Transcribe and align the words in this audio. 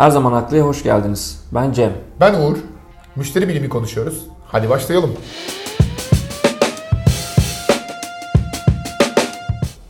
Her 0.00 0.10
zaman 0.10 0.32
haklıya 0.32 0.64
hoş 0.64 0.82
geldiniz. 0.82 1.40
Ben 1.54 1.72
Cem. 1.72 1.92
Ben 2.20 2.34
Uğur. 2.34 2.56
Müşteri 3.16 3.48
bilimi 3.48 3.68
konuşuyoruz. 3.68 4.26
Hadi 4.46 4.70
başlayalım. 4.70 5.10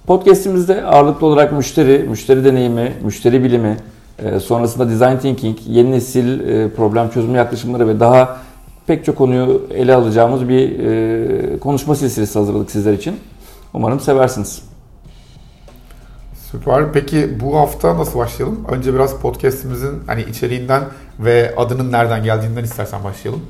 Podcast'imizde 0.07 0.85
ağırlıklı 0.85 1.27
olarak 1.27 1.53
müşteri, 1.53 1.99
müşteri 2.09 2.45
deneyimi, 2.45 2.93
müşteri 3.03 3.45
bilimi, 3.45 3.77
e, 4.19 4.41
sonrasında 4.41 4.91
design 4.91 5.17
thinking, 5.17 5.59
yeni 5.67 5.91
nesil 5.91 6.41
e, 6.41 6.75
problem 6.75 7.11
çözümü 7.11 7.37
yaklaşımları 7.37 7.89
ve 7.89 8.01
daha 8.01 8.39
pek 8.87 9.05
çok 9.05 9.17
konuyu 9.17 9.67
ele 9.75 9.95
alacağımız 9.95 10.49
bir 10.49 10.79
e, 10.79 11.59
konuşma 11.59 11.95
silsilesi 11.95 12.39
hazırladık 12.39 12.71
sizler 12.71 12.93
için. 12.93 13.17
Umarım 13.75 14.01
seversiniz. 14.01 14.70
Süper. 16.51 16.93
Peki 16.93 17.41
bu 17.41 17.57
hafta 17.57 17.99
nasıl 17.99 18.19
başlayalım? 18.19 18.65
Önce 18.69 18.95
biraz 18.95 19.21
podcast'imizin 19.21 20.03
hani 20.07 20.23
içeriğinden 20.23 20.83
ve 21.21 21.55
adının 21.57 21.93
nereden 21.93 22.25
geldiğinden 22.25 22.65
istersen 22.65 23.05
başlayalım. 23.05 23.43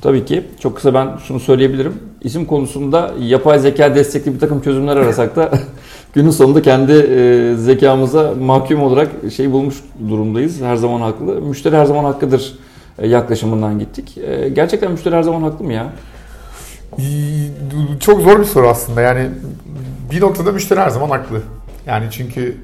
Tabii 0.00 0.24
ki. 0.24 0.46
Çok 0.60 0.76
kısa 0.76 0.94
ben 0.94 1.16
şunu 1.26 1.40
söyleyebilirim. 1.40 1.94
İsim 2.20 2.46
konusunda 2.46 3.10
yapay 3.20 3.58
zeka 3.58 3.94
destekli 3.94 4.34
bir 4.34 4.38
takım 4.40 4.60
çözümler 4.60 4.96
arasak 4.96 5.36
da 5.36 5.50
günün 6.14 6.30
sonunda 6.30 6.62
kendi 6.62 6.92
e, 6.92 7.54
zekamıza 7.56 8.34
mahkum 8.40 8.82
olarak 8.82 9.08
şey 9.36 9.52
bulmuş 9.52 9.76
durumdayız. 10.08 10.60
Her 10.60 10.76
zaman 10.76 11.00
haklı. 11.00 11.40
Müşteri 11.40 11.76
her 11.76 11.84
zaman 11.84 12.04
hakkıdır 12.04 12.54
e, 12.98 13.08
yaklaşımından 13.08 13.78
gittik. 13.78 14.18
E, 14.18 14.48
gerçekten 14.48 14.92
müşteri 14.92 15.14
her 15.14 15.22
zaman 15.22 15.42
haklı 15.42 15.64
mı 15.64 15.72
ya? 15.72 15.92
Çok 18.00 18.20
zor 18.20 18.40
bir 18.40 18.44
soru 18.44 18.68
aslında. 18.68 19.00
Yani 19.00 19.28
bir 20.10 20.20
noktada 20.20 20.52
müşteri 20.52 20.80
her 20.80 20.90
zaman 20.90 21.10
haklı. 21.10 21.40
Yani 21.86 22.06
çünkü 22.10 22.56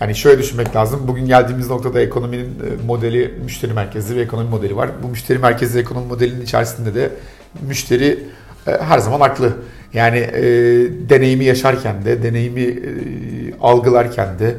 yani 0.00 0.14
şöyle 0.14 0.42
düşünmek 0.42 0.76
lazım. 0.76 1.00
Bugün 1.08 1.26
geldiğimiz 1.26 1.70
noktada 1.70 2.00
ekonominin 2.00 2.44
e, 2.46 2.86
modeli 2.86 3.34
müşteri 3.44 3.72
merkezli 3.72 4.16
bir 4.16 4.20
ekonomi 4.20 4.50
modeli 4.50 4.76
var. 4.76 4.90
Bu 5.02 5.08
müşteri 5.08 5.38
merkezli 5.38 5.80
ekonomi 5.80 6.06
modelinin 6.06 6.44
içerisinde 6.44 6.94
de 6.94 7.10
müşteri 7.68 8.18
e, 8.66 8.70
her 8.70 8.98
zaman 8.98 9.20
haklı. 9.20 9.52
Yani 9.94 10.18
e, 10.18 10.42
deneyimi 11.08 11.44
yaşarken 11.44 12.04
de, 12.04 12.22
deneyimi 12.22 12.60
e, 12.60 12.78
algılarken 13.60 14.38
de 14.38 14.56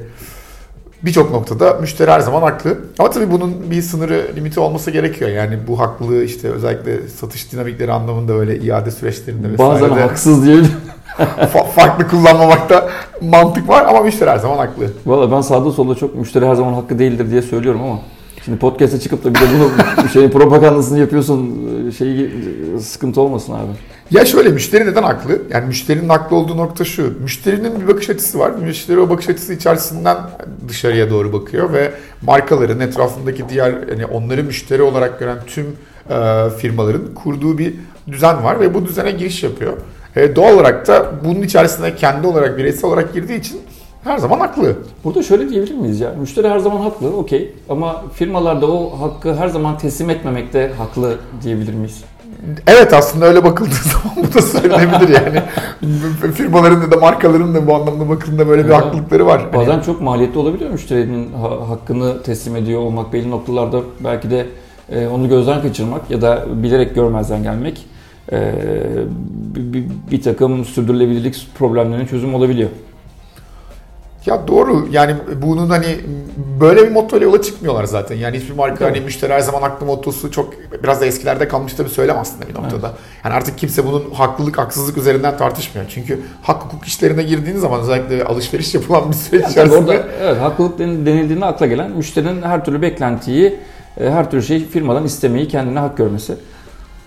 birçok 1.01 1.31
noktada 1.31 1.73
müşteri 1.73 2.11
her 2.11 2.19
zaman 2.19 2.41
haklı. 2.41 2.77
Ama 2.99 3.09
tabii 3.09 3.31
bunun 3.31 3.71
bir 3.71 3.81
sınırı, 3.81 4.27
limiti 4.35 4.59
olması 4.59 4.91
gerekiyor. 4.91 5.29
Yani 5.29 5.59
bu 5.67 5.79
haklılığı 5.79 6.23
işte 6.23 6.49
özellikle 6.49 7.07
satış 7.07 7.51
dinamikleri 7.51 7.91
anlamında 7.91 8.33
öyle 8.33 8.59
iade 8.59 8.91
süreçlerinde 8.91 9.51
vesaire 9.51 9.81
Bazen 9.81 9.95
de 9.95 10.01
haksız 10.01 10.45
diyelim. 10.45 10.71
Farklı 11.75 12.07
kullanmamakta 12.07 12.89
mantık 13.21 13.69
var 13.69 13.85
ama 13.85 14.01
müşteri 14.01 14.29
her 14.29 14.37
zaman 14.37 14.57
haklı. 14.57 14.85
Valla 15.05 15.31
ben 15.31 15.41
sağda 15.41 15.71
solda 15.71 15.95
çok 15.95 16.15
müşteri 16.15 16.45
her 16.45 16.55
zaman 16.55 16.73
hakkı 16.73 16.99
değildir 16.99 17.31
diye 17.31 17.41
söylüyorum 17.41 17.81
ama 17.83 17.99
Şimdi 18.45 18.57
podcast'e 18.57 18.99
çıkıp 18.99 19.23
da 19.23 19.29
bir 19.29 19.39
de 19.39 19.45
bunu 19.53 20.09
şeyin 20.09 20.29
propagandasını 20.29 20.99
yapıyorsun 20.99 21.51
şey 21.97 22.31
sıkıntı 22.79 23.21
olmasın 23.21 23.53
abi. 23.53 23.71
Ya 24.11 24.25
şöyle 24.25 24.49
müşteri 24.49 24.85
neden 24.85 25.03
haklı? 25.03 25.41
Yani 25.49 25.65
müşterinin 25.65 26.09
haklı 26.09 26.35
olduğu 26.35 26.57
nokta 26.57 26.85
şu. 26.85 27.13
Müşterinin 27.21 27.81
bir 27.81 27.87
bakış 27.87 28.09
açısı 28.09 28.39
var. 28.39 28.51
Müşteri 28.51 28.99
o 28.99 29.09
bakış 29.09 29.29
açısı 29.29 29.53
içerisinden 29.53 30.17
dışarıya 30.67 31.09
doğru 31.09 31.33
bakıyor 31.33 31.73
ve 31.73 31.91
markaların 32.21 32.79
etrafındaki 32.79 33.49
diğer 33.49 33.73
yani 33.89 34.05
onları 34.05 34.43
müşteri 34.43 34.81
olarak 34.81 35.19
gören 35.19 35.37
tüm 35.47 35.65
e, 36.09 36.49
firmaların 36.57 37.13
kurduğu 37.15 37.57
bir 37.57 37.73
düzen 38.07 38.43
var 38.43 38.59
ve 38.59 38.73
bu 38.73 38.85
düzene 38.85 39.11
giriş 39.11 39.43
yapıyor. 39.43 39.73
E, 40.15 40.35
doğal 40.35 40.53
olarak 40.53 40.87
da 40.87 41.11
bunun 41.25 41.41
içerisine 41.41 41.95
kendi 41.95 42.27
olarak 42.27 42.57
bireysel 42.57 42.89
olarak 42.89 43.13
girdiği 43.13 43.39
için 43.39 43.61
her 44.03 44.17
zaman 44.17 44.39
haklı. 44.39 44.75
Burada 45.03 45.23
şöyle 45.23 45.49
diyebilir 45.49 45.75
miyiz 45.75 45.99
ya? 45.99 46.13
Müşteri 46.19 46.49
her 46.49 46.59
zaman 46.59 46.81
haklı, 46.81 47.17
okey. 47.17 47.55
Ama 47.69 48.03
firmalar 48.13 48.61
da 48.61 48.71
o 48.71 49.01
hakkı 49.01 49.35
her 49.35 49.47
zaman 49.47 49.77
teslim 49.77 50.09
etmemekte 50.09 50.71
haklı 50.77 51.17
diyebilir 51.43 51.73
miyiz? 51.73 52.03
Evet 52.67 52.93
aslında 52.93 53.25
öyle 53.25 53.43
bakıldığı 53.43 53.71
zaman 53.93 54.29
bu 54.29 54.33
da 54.33 54.41
söylenebilir 54.41 55.09
yani. 55.09 55.41
Firmaların 56.33 56.91
da 56.91 56.97
markaların 56.97 57.55
da 57.55 57.67
bu 57.67 57.75
anlamda 57.75 58.09
bakıldığında 58.09 58.47
böyle 58.47 58.65
bir 58.65 58.69
ya, 58.69 58.77
haklılıkları 58.77 59.25
var. 59.25 59.53
Bazen 59.53 59.71
hani... 59.71 59.83
çok 59.83 60.01
maliyetli 60.01 60.39
olabiliyor 60.39 60.71
müşterinin 60.71 61.33
hakkını 61.69 62.23
teslim 62.23 62.55
ediyor 62.55 62.81
olmak 62.81 63.13
belli 63.13 63.31
noktalarda 63.31 63.81
belki 63.99 64.31
de 64.31 64.45
e, 64.91 65.07
onu 65.07 65.29
gözden 65.29 65.61
kaçırmak 65.61 66.11
ya 66.11 66.21
da 66.21 66.45
bilerek 66.63 66.95
görmezden 66.95 67.43
gelmek 67.43 67.85
bir, 69.55 69.83
bir 70.11 70.21
takım 70.21 70.65
sürdürülebilirlik 70.65 71.47
problemlerinin 71.55 72.05
çözüm 72.05 72.35
olabiliyor. 72.35 72.69
Ya 74.25 74.47
doğru 74.47 74.87
yani 74.91 75.15
bunun 75.41 75.69
hani 75.69 75.99
böyle 76.59 76.83
bir 76.83 76.91
motto 76.91 77.17
ile 77.17 77.25
yola 77.25 77.41
çıkmıyorlar 77.41 77.83
zaten. 77.83 78.15
Yani 78.15 78.39
hiçbir 78.39 78.53
marka 78.53 78.85
hani 78.85 79.01
müşteri 79.01 79.33
her 79.33 79.39
zaman 79.39 79.61
haklı 79.61 79.85
mottosu 79.85 80.31
çok 80.31 80.53
biraz 80.83 81.01
da 81.01 81.05
eskilerde 81.05 81.47
kalmış 81.47 81.77
da 81.77 81.85
bir 81.85 81.89
söylem 81.89 82.17
aslında 82.17 82.47
bir 82.47 82.53
noktada. 82.53 82.87
Evet. 82.87 82.99
Yani 83.25 83.33
artık 83.33 83.57
kimse 83.57 83.85
bunun 83.85 84.11
haklılık 84.13 84.57
haksızlık 84.57 84.97
üzerinden 84.97 85.37
tartışmıyor. 85.37 85.87
Çünkü 85.89 86.21
hak 86.41 86.63
hukuk 86.63 86.85
işlerine 86.85 87.23
girdiğiniz 87.23 87.61
zaman 87.61 87.81
özellikle 87.81 88.23
alışveriş 88.23 88.73
yapılan 88.73 89.09
bir 89.09 89.15
süreç 89.15 89.41
yani 89.41 89.51
içerisinde. 89.51 89.79
Orada, 89.79 90.07
evet 90.21 90.41
haklılık 90.41 90.79
denildiğinde 90.79 91.45
akla 91.45 91.65
gelen 91.65 91.91
müşterinin 91.91 92.41
her 92.41 92.65
türlü 92.65 92.81
beklentiyi 92.81 93.59
e, 93.99 94.09
her 94.09 94.31
türlü 94.31 94.43
şey 94.43 94.65
firmadan 94.65 95.05
istemeyi 95.05 95.47
kendine 95.47 95.79
hak 95.79 95.97
görmesi. 95.97 96.35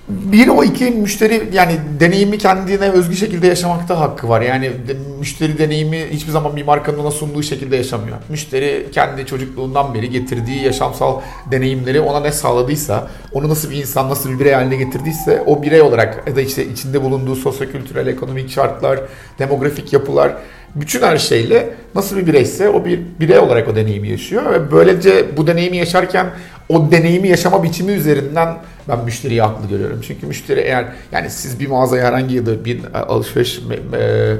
Bir 0.09 0.49
o 0.49 0.65
iki 0.65 0.85
müşteri 0.85 1.49
yani 1.53 1.73
deneyimi 2.01 2.39
kendine 2.39 2.91
özgü 2.91 3.17
şekilde 3.17 3.47
yaşamakta 3.47 4.01
hakkı 4.01 4.29
var. 4.29 4.41
Yani 4.41 4.73
müşteri 5.19 5.59
deneyimi 5.59 6.07
hiçbir 6.11 6.33
zaman 6.33 6.57
bir 6.57 6.65
markanın 6.65 6.99
ona 6.99 7.11
sunduğu 7.11 7.43
şekilde 7.43 7.77
yaşamıyor. 7.77 8.17
Müşteri 8.29 8.87
kendi 8.93 9.27
çocukluğundan 9.27 9.95
beri 9.95 10.11
getirdiği 10.11 10.65
yaşamsal 10.65 11.21
deneyimleri 11.51 12.01
ona 12.01 12.21
ne 12.21 12.33
sağladıysa, 12.33 13.09
onu 13.33 13.49
nasıl 13.49 13.71
bir 13.71 13.77
insan, 13.77 14.11
nasıl 14.11 14.31
bir 14.31 14.39
birey 14.39 14.53
haline 14.53 14.77
getirdiyse 14.77 15.43
o 15.47 15.63
birey 15.63 15.83
olarak 15.83 16.25
ya 16.29 16.37
da 16.37 16.41
işte 16.41 16.67
içinde 16.67 17.03
bulunduğu 17.03 17.37
sosyokültürel, 17.37 18.07
ekonomik 18.07 18.51
şartlar, 18.51 19.01
demografik 19.39 19.93
yapılar 19.93 20.37
bütün 20.77 21.03
her 21.03 21.19
şeyle 21.19 21.75
nasıl 21.95 22.17
bir 22.17 22.27
bireyse 22.27 22.69
o 22.69 22.85
bir 22.85 23.01
birey 23.21 23.39
olarak 23.39 23.69
o 23.69 23.77
deneyimi 23.77 24.09
yaşıyor 24.09 24.53
ve 24.53 24.73
böylece 24.73 25.37
bu 25.37 25.47
deneyimi 25.47 25.77
yaşarken 25.77 26.27
o 26.69 26.91
deneyimi 26.91 27.29
yaşama 27.29 27.63
biçimi 27.63 27.93
üzerinden 27.93 28.59
ben 28.89 29.05
müşteriyi 29.05 29.43
haklı 29.43 29.69
görüyorum. 29.69 30.01
Çünkü 30.07 30.27
müşteri 30.27 30.61
eğer 30.61 30.87
yani 31.13 31.31
siz 31.31 31.61
bir 31.61 31.67
mağazaya 31.67 32.05
herhangi 32.05 32.35
ya 32.35 32.47
da 32.47 32.65
bir 32.65 32.85
e, 32.85 32.99
alışveriş 32.99 33.61
e, 33.93 34.37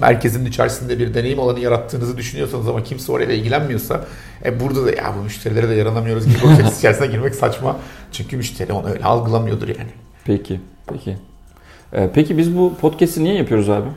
merkezinin 0.00 0.46
içerisinde 0.46 0.98
bir 0.98 1.14
deneyim 1.14 1.40
alanı 1.40 1.60
yarattığınızı 1.60 2.16
düşünüyorsanız 2.16 2.68
ama 2.68 2.82
kimse 2.82 3.12
oraya 3.12 3.32
ilgilenmiyorsa 3.32 4.04
e 4.44 4.60
burada 4.60 4.86
da 4.86 4.90
ya 4.90 5.14
bu 5.18 5.22
müşterilere 5.22 5.68
de 5.68 5.74
yaranamıyoruz 5.74 6.26
gibi 6.26 6.38
bakış 6.44 6.76
içerisine 6.78 7.06
girmek 7.06 7.34
saçma. 7.34 7.76
Çünkü 8.12 8.36
müşteri 8.36 8.72
onu 8.72 8.88
öyle 8.88 9.04
algılamıyordur 9.04 9.68
yani. 9.68 9.90
Peki, 10.24 10.60
peki. 10.86 11.16
Ee, 11.92 12.10
peki 12.14 12.38
biz 12.38 12.56
bu 12.56 12.74
podcast'i 12.80 13.24
niye 13.24 13.34
yapıyoruz 13.34 13.68
abi? 13.70 13.88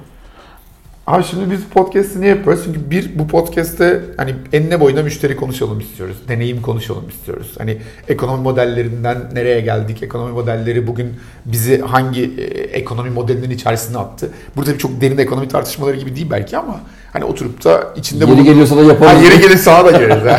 Abi 1.08 1.24
şimdi 1.24 1.52
biz 1.52 1.60
podcast'i 1.64 2.22
niye 2.22 2.30
yapıyoruz? 2.30 2.64
Çünkü 2.66 2.92
bir 2.92 3.20
bu 3.20 3.28
podcast'te 3.28 4.02
hani 4.18 4.36
enine 4.54 4.80
boyuna 4.80 5.04
müşteri 5.04 5.36
konuşalım 5.36 5.80
istiyoruz. 5.80 6.18
Deneyim 6.28 6.62
konuşalım 6.62 7.10
istiyoruz. 7.10 7.56
Hani 7.58 7.78
ekonomi 8.08 8.44
modellerinden 8.44 9.18
nereye 9.34 9.62
geldik? 9.62 10.04
Ekonomi 10.04 10.32
modelleri 10.32 10.88
bugün 10.88 11.14
bizi 11.46 11.82
hangi 11.82 12.24
e, 12.24 12.44
ekonomi 12.80 13.10
modelinin 13.10 13.50
içerisine 13.50 13.98
attı? 13.98 14.30
Burada 14.56 14.74
bir 14.74 14.78
çok 14.78 15.02
derin 15.02 15.18
ekonomi 15.18 15.48
tartışmaları 15.48 15.98
gibi 15.98 16.16
değil 16.16 16.28
belki 16.32 16.58
ama 16.58 16.80
hani 17.14 17.26
oturup 17.26 17.64
da 17.64 17.94
içinde 17.96 18.26
Yeri 18.26 18.44
geliyorsa 18.44 18.78
da 18.78 18.84
yaparız. 18.84 19.14
Ha, 19.14 19.24
yeri 19.24 19.42
gelirse 19.42 19.72
da 19.72 19.92
geliriz. 19.92 20.24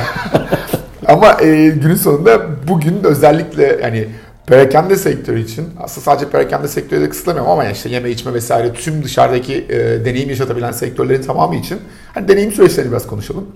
ama 1.07 1.41
e, 1.41 1.69
günün 1.69 1.97
sonunda 1.97 2.41
bugün 2.69 3.05
özellikle 3.05 3.83
hani 3.83 4.07
Perakende 4.47 4.97
sektörü 4.97 5.41
için 5.41 5.69
aslında 5.81 6.05
sadece 6.05 6.31
perakende 6.31 6.69
sektörü 6.69 7.01
de 7.01 7.09
kısıtlamıyorum 7.09 7.51
ama 7.51 7.65
işte 7.65 7.89
yeme 7.89 8.11
içme 8.11 8.35
vesaire 8.35 8.73
tüm 8.73 9.05
dışarıdaki 9.05 9.67
e, 9.69 10.05
deneyim 10.05 10.29
yaşatabilen 10.29 10.73
sektörlerin 10.73 11.23
tamamı 11.23 11.57
için 11.57 11.79
hani 12.15 12.29
deneyim 12.29 12.53
süreçlerini 12.53 12.91
biraz 12.91 13.07
konuşalım. 13.07 13.47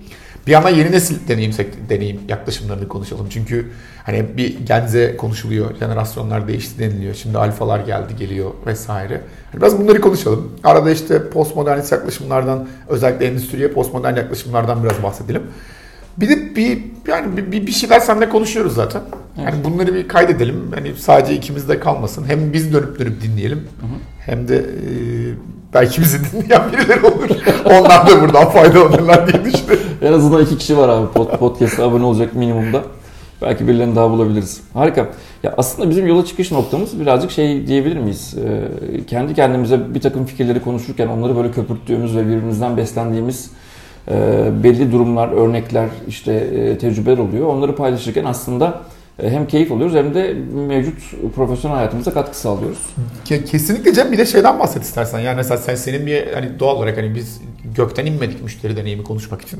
Bir 0.47 0.51
yandan 0.51 0.69
yeni 0.69 0.91
nesil 0.91 1.27
deneyim 1.27 1.51
deneyim 1.89 2.19
yaklaşımlarını 2.27 2.87
konuşalım. 2.87 3.27
Çünkü 3.29 3.71
hani 4.03 4.37
bir 4.37 4.59
genze 4.65 5.17
konuşuluyor, 5.17 5.75
jenerasyonlar 5.79 6.47
değişti 6.47 6.79
deniliyor. 6.79 7.15
Şimdi 7.15 7.37
alfalar 7.37 7.79
geldi, 7.79 8.15
geliyor 8.19 8.51
vesaire. 8.65 9.21
Hani 9.51 9.61
biraz 9.61 9.79
bunları 9.79 10.01
konuşalım. 10.01 10.51
Arada 10.63 10.91
işte 10.91 11.29
postmodernist 11.29 11.91
yaklaşımlardan, 11.91 12.67
özellikle 12.87 13.25
endüstriye 13.25 13.67
postmodern 13.67 14.15
yaklaşımlardan 14.15 14.83
biraz 14.83 15.03
bahsedelim. 15.03 15.43
Bir 16.17 16.29
de 16.29 16.55
bir 16.55 16.83
yani 17.07 17.37
bir, 17.37 17.67
bir 17.67 17.71
şeyler 17.71 17.99
seninle 17.99 18.29
konuşuyoruz 18.29 18.75
zaten. 18.75 19.01
Evet. 19.37 19.53
Yani 19.53 19.63
bunları 19.63 19.93
bir 19.95 20.07
kaydedelim. 20.07 20.71
Hani 20.75 20.93
sadece 20.95 21.35
ikimiz 21.35 21.69
de 21.69 21.79
kalmasın. 21.79 22.25
Hem 22.27 22.53
biz 22.53 22.73
dönüp 22.73 22.99
dönüp 22.99 23.21
dinleyelim. 23.21 23.57
Hı 23.57 23.85
hı. 23.85 23.99
Hem 24.19 24.47
de 24.47 24.57
e, 24.57 24.63
belki 25.73 26.01
bizi 26.01 26.17
dinleyen 26.31 26.61
birileri 26.71 27.05
olur. 27.05 27.29
Onlar 27.65 28.07
da 28.07 28.21
buradan 28.21 28.49
faydalanırlar 28.49 29.33
diye 29.33 29.45
düşünüyorum. 29.45 29.85
en 30.01 30.13
azından 30.13 30.41
iki 30.41 30.57
kişi 30.57 30.77
var 30.77 30.89
abi 30.89 31.07
podcast'a 31.39 31.83
abone 31.83 32.03
olacak 32.03 32.35
minimumda. 32.35 32.83
Belki 33.41 33.67
birilerini 33.67 33.95
daha 33.95 34.11
bulabiliriz. 34.11 34.61
Harika. 34.73 35.07
Ya 35.43 35.53
aslında 35.57 35.89
bizim 35.89 36.07
yola 36.07 36.25
çıkış 36.25 36.51
noktamız 36.51 36.99
birazcık 36.99 37.31
şey 37.31 37.67
diyebilir 37.67 37.97
miyiz? 37.97 38.35
Ee, 38.37 39.05
kendi 39.05 39.33
kendimize 39.33 39.93
bir 39.95 40.01
takım 40.01 40.25
fikirleri 40.25 40.61
konuşurken 40.61 41.07
onları 41.07 41.35
böyle 41.35 41.51
köpürttüğümüz 41.51 42.15
ve 42.15 42.27
birbirimizden 42.27 42.77
beslendiğimiz 42.77 43.51
e, 44.11 44.47
belli 44.63 44.91
durumlar, 44.91 45.27
örnekler, 45.27 45.89
işte 46.07 46.33
e, 46.33 46.77
tecrübeler 46.77 47.17
oluyor. 47.17 47.47
Onları 47.47 47.75
paylaşırken 47.75 48.25
aslında 48.25 48.81
hem 49.21 49.47
keyif 49.47 49.71
alıyoruz 49.71 49.95
hem 49.95 50.13
de 50.13 50.33
mevcut 50.67 50.99
profesyonel 51.35 51.77
hayatımıza 51.77 52.13
katkı 52.13 52.37
sağlıyoruz. 52.39 52.79
Kesinlikle 53.25 53.93
Cem 53.93 54.11
bir 54.11 54.17
de 54.17 54.25
şeyden 54.25 54.59
bahset 54.59 54.83
istersen. 54.83 55.19
Yani 55.19 55.35
mesela 55.35 55.57
sen 55.57 55.75
senin 55.75 56.05
bir 56.05 56.33
hani 56.33 56.59
doğal 56.59 56.75
olarak 56.75 56.97
hani 56.97 57.15
biz 57.15 57.41
gökten 57.75 58.05
inmedik 58.05 58.43
müşteri 58.43 58.77
deneyimi 58.77 59.03
konuşmak 59.03 59.41
için. 59.41 59.59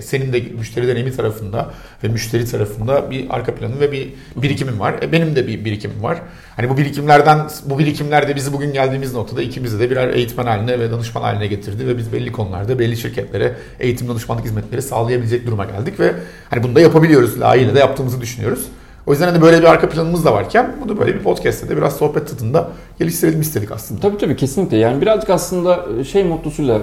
Senin 0.00 0.32
de 0.32 0.40
müşteri 0.40 0.88
deneyimi 0.88 1.12
tarafında 1.12 1.70
ve 2.04 2.08
müşteri 2.08 2.44
tarafında 2.44 3.10
bir 3.10 3.26
arka 3.30 3.54
planı 3.54 3.80
ve 3.80 3.92
bir 3.92 4.12
birikimin 4.36 4.80
var. 4.80 4.94
E 5.02 5.12
benim 5.12 5.36
de 5.36 5.46
bir 5.46 5.64
birikimim 5.64 6.02
var. 6.02 6.18
Hani 6.56 6.68
bu 6.68 6.76
birikimlerden 6.76 7.46
bu 7.64 7.78
birikimler 7.78 8.28
de 8.28 8.36
bizi 8.36 8.52
bugün 8.52 8.72
geldiğimiz 8.72 9.14
noktada 9.14 9.42
ikimizi 9.42 9.80
de 9.80 9.90
birer 9.90 10.08
eğitmen 10.08 10.46
haline 10.46 10.80
ve 10.80 10.90
danışman 10.90 11.22
haline 11.22 11.46
getirdi 11.46 11.86
ve 11.86 11.98
biz 11.98 12.12
belli 12.12 12.32
konularda 12.32 12.78
belli 12.78 12.96
şirketlere 12.96 13.54
eğitim 13.80 14.08
danışmanlık 14.08 14.44
hizmetleri 14.44 14.82
sağlayabilecek 14.82 15.46
duruma 15.46 15.64
geldik 15.64 16.00
ve 16.00 16.14
hani 16.50 16.62
bunu 16.62 16.74
da 16.74 16.80
yapabiliyoruz. 16.80 17.40
Layığıyla 17.40 17.74
da 17.74 17.78
yaptığımızı 17.78 18.20
düşünüyoruz. 18.20 18.68
O 19.06 19.10
yüzden 19.12 19.28
hani 19.28 19.42
böyle 19.42 19.58
bir 19.58 19.64
arka 19.64 19.88
planımız 19.88 20.24
da 20.24 20.32
varken 20.32 20.76
bunu 20.84 20.98
böyle 20.98 21.14
bir 21.14 21.18
podcast'te 21.22 21.68
de 21.68 21.76
biraz 21.76 21.96
sohbet 21.96 22.28
tadında 22.28 22.68
geliştirelim 22.98 23.40
istedik 23.40 23.72
aslında. 23.72 24.00
Tabii 24.00 24.18
tabii 24.18 24.36
kesinlikle. 24.36 24.76
Yani 24.76 25.00
birazcık 25.00 25.30
aslında 25.30 25.84
şey 26.04 26.24
mottosuyla 26.24 26.80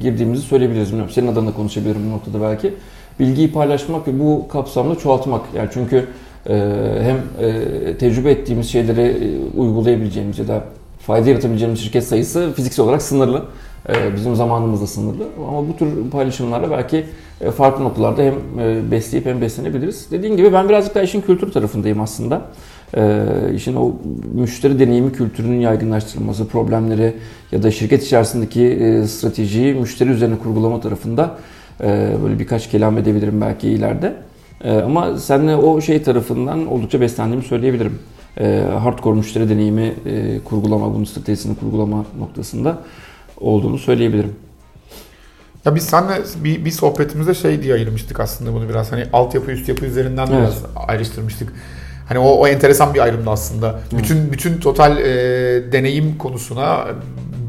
girdiğimizi 0.00 0.42
söyleyebiliriz. 0.42 0.88
Bilmiyorum. 0.88 1.12
Senin 1.14 1.26
adına 1.26 1.52
konuşabilirim 1.52 2.00
bu 2.06 2.10
noktada 2.10 2.42
belki. 2.42 2.74
Bilgiyi 3.20 3.52
paylaşmak 3.52 4.08
ve 4.08 4.20
bu 4.20 4.48
kapsamda 4.48 4.94
çoğaltmak. 4.94 5.40
Yani 5.56 5.68
çünkü 5.72 6.06
hem 7.02 7.16
tecrübe 7.98 8.30
ettiğimiz 8.30 8.70
şeyleri 8.70 9.38
uygulayabileceğimiz 9.56 10.38
ya 10.38 10.48
da 10.48 10.64
fayda 11.06 11.30
yaratabileceğimiz 11.30 11.80
şirket 11.80 12.04
sayısı 12.04 12.52
fiziksel 12.56 12.84
olarak 12.84 13.02
sınırlı. 13.02 13.44
Bizim 14.16 14.36
zamanımız 14.36 14.82
da 14.82 14.86
sınırlı. 14.86 15.24
Ama 15.48 15.68
bu 15.68 15.76
tür 15.76 16.10
paylaşımlarla 16.10 16.70
belki 16.70 17.04
e, 17.40 17.50
farklı 17.50 17.84
noktalarda 17.84 18.22
hem 18.22 18.34
e, 18.60 18.90
besleyip 18.90 19.26
hem 19.26 19.40
beslenebiliriz. 19.40 20.10
Dediğim 20.10 20.36
gibi 20.36 20.52
ben 20.52 20.68
birazcık 20.68 20.94
daha 20.94 21.04
işin 21.04 21.20
kültür 21.20 21.52
tarafındayım 21.52 22.00
aslında. 22.00 22.42
E, 22.96 23.24
işin 23.54 23.76
o 23.76 23.92
müşteri 24.34 24.78
deneyimi 24.78 25.12
kültürünün 25.12 25.60
yaygınlaştırılması, 25.60 26.48
problemleri 26.48 27.14
ya 27.52 27.62
da 27.62 27.70
şirket 27.70 28.02
içerisindeki 28.04 29.02
stratejiyi 29.08 29.74
müşteri 29.74 30.10
üzerine 30.10 30.38
kurgulama 30.38 30.80
tarafında 30.80 31.36
böyle 32.22 32.38
birkaç 32.38 32.70
kelam 32.70 32.98
edebilirim 32.98 33.40
belki 33.40 33.68
ileride. 33.68 34.14
Ama 34.84 35.18
seninle 35.18 35.56
o 35.56 35.80
şey 35.80 36.02
tarafından 36.02 36.66
oldukça 36.66 37.00
beslendiğimi 37.00 37.44
söyleyebilirim. 37.44 37.98
Hardcore 38.78 39.16
müşteri 39.16 39.48
deneyimi 39.48 39.94
kurgulama, 40.44 40.94
bunun 40.94 41.04
stratejisini 41.04 41.56
kurgulama 41.56 42.04
noktasında 42.18 42.78
olduğunu 43.40 43.78
söyleyebilirim. 43.78 44.32
Ya 45.64 45.74
biz 45.74 45.84
seninle 45.84 46.22
bir, 46.44 46.64
bir 46.64 46.70
sohbetimizde 46.70 47.34
şey 47.34 47.62
diye 47.62 47.74
ayırmıştık 47.74 48.20
aslında 48.20 48.52
bunu 48.52 48.68
biraz 48.68 48.92
hani 48.92 49.04
altyapı 49.12 49.50
üst 49.50 49.68
yapı 49.68 49.84
üzerinden 49.84 50.26
evet. 50.26 50.38
biraz 50.38 50.62
ayrıştırmıştık. 50.88 51.52
Hani 52.08 52.18
o, 52.18 52.28
o 52.28 52.46
enteresan 52.46 52.94
bir 52.94 53.00
ayrımdı 53.00 53.30
aslında. 53.30 53.68
Hı. 53.68 53.98
Bütün 53.98 54.32
bütün 54.32 54.60
total 54.60 54.98
e, 54.98 55.04
deneyim 55.72 56.18
konusuna 56.18 56.86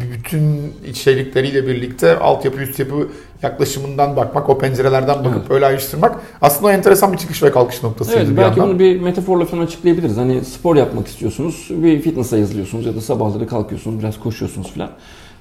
bütün 0.02 0.74
içerikleriyle 0.88 1.68
birlikte 1.68 2.20
altyapı 2.20 2.62
üst 2.62 2.80
yapı 2.80 3.08
yaklaşımından 3.44 4.16
bakmak, 4.16 4.50
o 4.50 4.58
pencerelerden 4.58 5.20
bakıp 5.20 5.42
evet. 5.42 5.52
öyle 5.52 5.66
ayrıştırmak 5.66 6.22
aslında 6.42 6.68
o 6.68 6.72
enteresan 6.72 7.14
bir 7.14 7.18
çıkış 7.18 7.44
ve 7.44 7.52
kalkış 7.52 7.84
noktasıydı 7.84 8.20
evet, 8.20 8.30
bir 8.30 8.38
belki 8.38 8.60
yandan. 8.60 8.70
bunu 8.70 8.80
bir 8.80 9.02
metaforla 9.02 9.46
falan 9.46 9.64
açıklayabiliriz. 9.64 10.18
Hani 10.18 10.46
spor 10.46 10.76
yapmak 10.76 11.08
istiyorsunuz, 11.08 11.68
bir 11.70 12.02
fitness'a 12.02 12.38
yazılıyorsunuz 12.38 12.86
ya 12.86 12.96
da 12.96 13.02
sabahları 13.02 13.48
kalkıyorsunuz, 13.48 14.00
biraz 14.00 14.20
koşuyorsunuz 14.20 14.72
falan. 14.74 14.90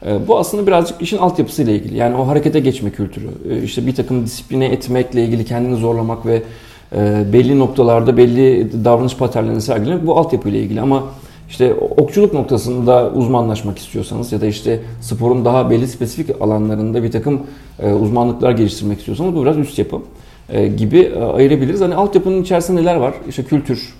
Ee, 0.04 0.28
bu 0.28 0.38
aslında 0.38 0.66
birazcık 0.66 1.02
işin 1.02 1.18
altyapısıyla 1.18 1.72
ilgili. 1.72 1.96
Yani 1.96 2.16
o 2.16 2.26
harekete 2.26 2.60
geçme 2.60 2.90
kültürü. 2.90 3.28
Ee, 3.50 3.62
işte 3.62 3.86
bir 3.86 3.94
takım 3.94 4.24
disipline 4.24 4.66
etmekle 4.66 5.24
ilgili 5.24 5.44
kendini 5.44 5.76
zorlamak 5.76 6.26
ve 6.26 6.42
e, 6.96 7.24
belli 7.32 7.58
noktalarda 7.58 8.16
belli 8.16 8.70
davranış 8.84 9.16
paternlerini 9.16 9.62
sergilemek 9.62 10.06
bu 10.06 10.18
altyapıyla 10.18 10.58
ilgili. 10.58 10.80
Ama 10.80 11.04
işte 11.48 11.74
okçuluk 11.74 12.32
noktasında 12.32 13.10
uzmanlaşmak 13.10 13.78
istiyorsanız 13.78 14.32
ya 14.32 14.40
da 14.40 14.46
işte 14.46 14.80
sporun 15.00 15.44
daha 15.44 15.70
belli 15.70 15.88
spesifik 15.88 16.42
alanlarında 16.42 17.02
bir 17.02 17.10
takım 17.10 17.42
e, 17.82 17.92
uzmanlıklar 17.92 18.52
geliştirmek 18.52 18.98
istiyorsanız 18.98 19.34
bu 19.34 19.42
biraz 19.42 19.58
üst 19.58 19.78
yapı 19.78 19.96
e, 20.48 20.68
gibi 20.68 21.12
ayırabiliriz. 21.34 21.80
Hani 21.80 21.94
altyapının 21.94 22.42
içerisinde 22.42 22.80
neler 22.80 22.96
var? 22.96 23.14
İşte 23.28 23.42
kültür, 23.44 23.94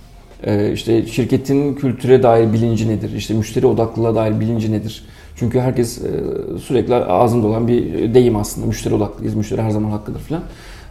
işte 0.72 1.06
şirketin 1.06 1.75
kültüre 1.75 2.22
dair 2.22 2.52
bilinci 2.52 2.88
nedir? 2.88 3.12
İşte 3.16 3.34
müşteri 3.34 3.66
odaklılığa 3.66 4.14
dair 4.14 4.40
bilinci 4.40 4.72
nedir? 4.72 5.04
Çünkü 5.37 5.61
herkes 5.61 5.99
e, 5.99 6.11
sürekli 6.59 6.94
ağzında 6.94 7.47
olan 7.47 7.69
bir 7.69 8.15
deyim 8.15 8.37
aslında. 8.37 8.67
Müşteri 8.67 8.94
odaklıyız, 8.94 9.35
müşteri 9.35 9.62
her 9.62 9.71
zaman 9.71 9.91
hakkıdır 9.91 10.21
falan. 10.21 10.43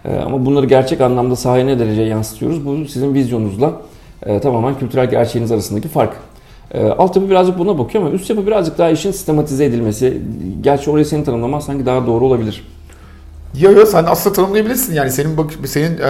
E, 0.05 0.15
ama 0.15 0.45
bunları 0.45 0.65
gerçek 0.65 1.01
anlamda 1.01 1.35
sahaya 1.35 1.65
ne 1.65 1.79
derece 1.79 2.01
yansıtıyoruz? 2.01 2.65
Bu 2.65 2.85
sizin 2.85 3.13
vizyonunuzla 3.13 3.81
e, 4.25 4.39
tamamen 4.39 4.79
kültürel 4.79 5.09
gerçeğiniz 5.09 5.51
arasındaki 5.51 5.87
fark. 5.87 6.13
Alt 6.97 7.15
yapı 7.15 7.29
birazcık 7.29 7.59
buna 7.59 7.77
bakıyor 7.77 8.03
ama 8.03 8.13
üst 8.13 8.29
yapı 8.29 8.47
birazcık 8.47 8.77
daha 8.77 8.89
işin 8.89 9.11
sistematize 9.11 9.65
edilmesi. 9.65 10.21
Gerçi 10.61 10.91
orayı 10.91 11.05
senin 11.05 11.23
tanımlaman 11.23 11.59
sanki 11.59 11.85
daha 11.85 12.07
doğru 12.07 12.25
olabilir. 12.25 12.63
Ya 13.59 13.71
ya 13.71 13.85
sen 13.85 14.03
aslında 14.03 14.35
tanımlayabilirsin 14.35 14.93
yani 14.93 15.11
senin 15.11 15.37
bak 15.37 15.51
senin 15.65 15.97
e, 15.97 16.07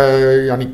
yani 0.48 0.68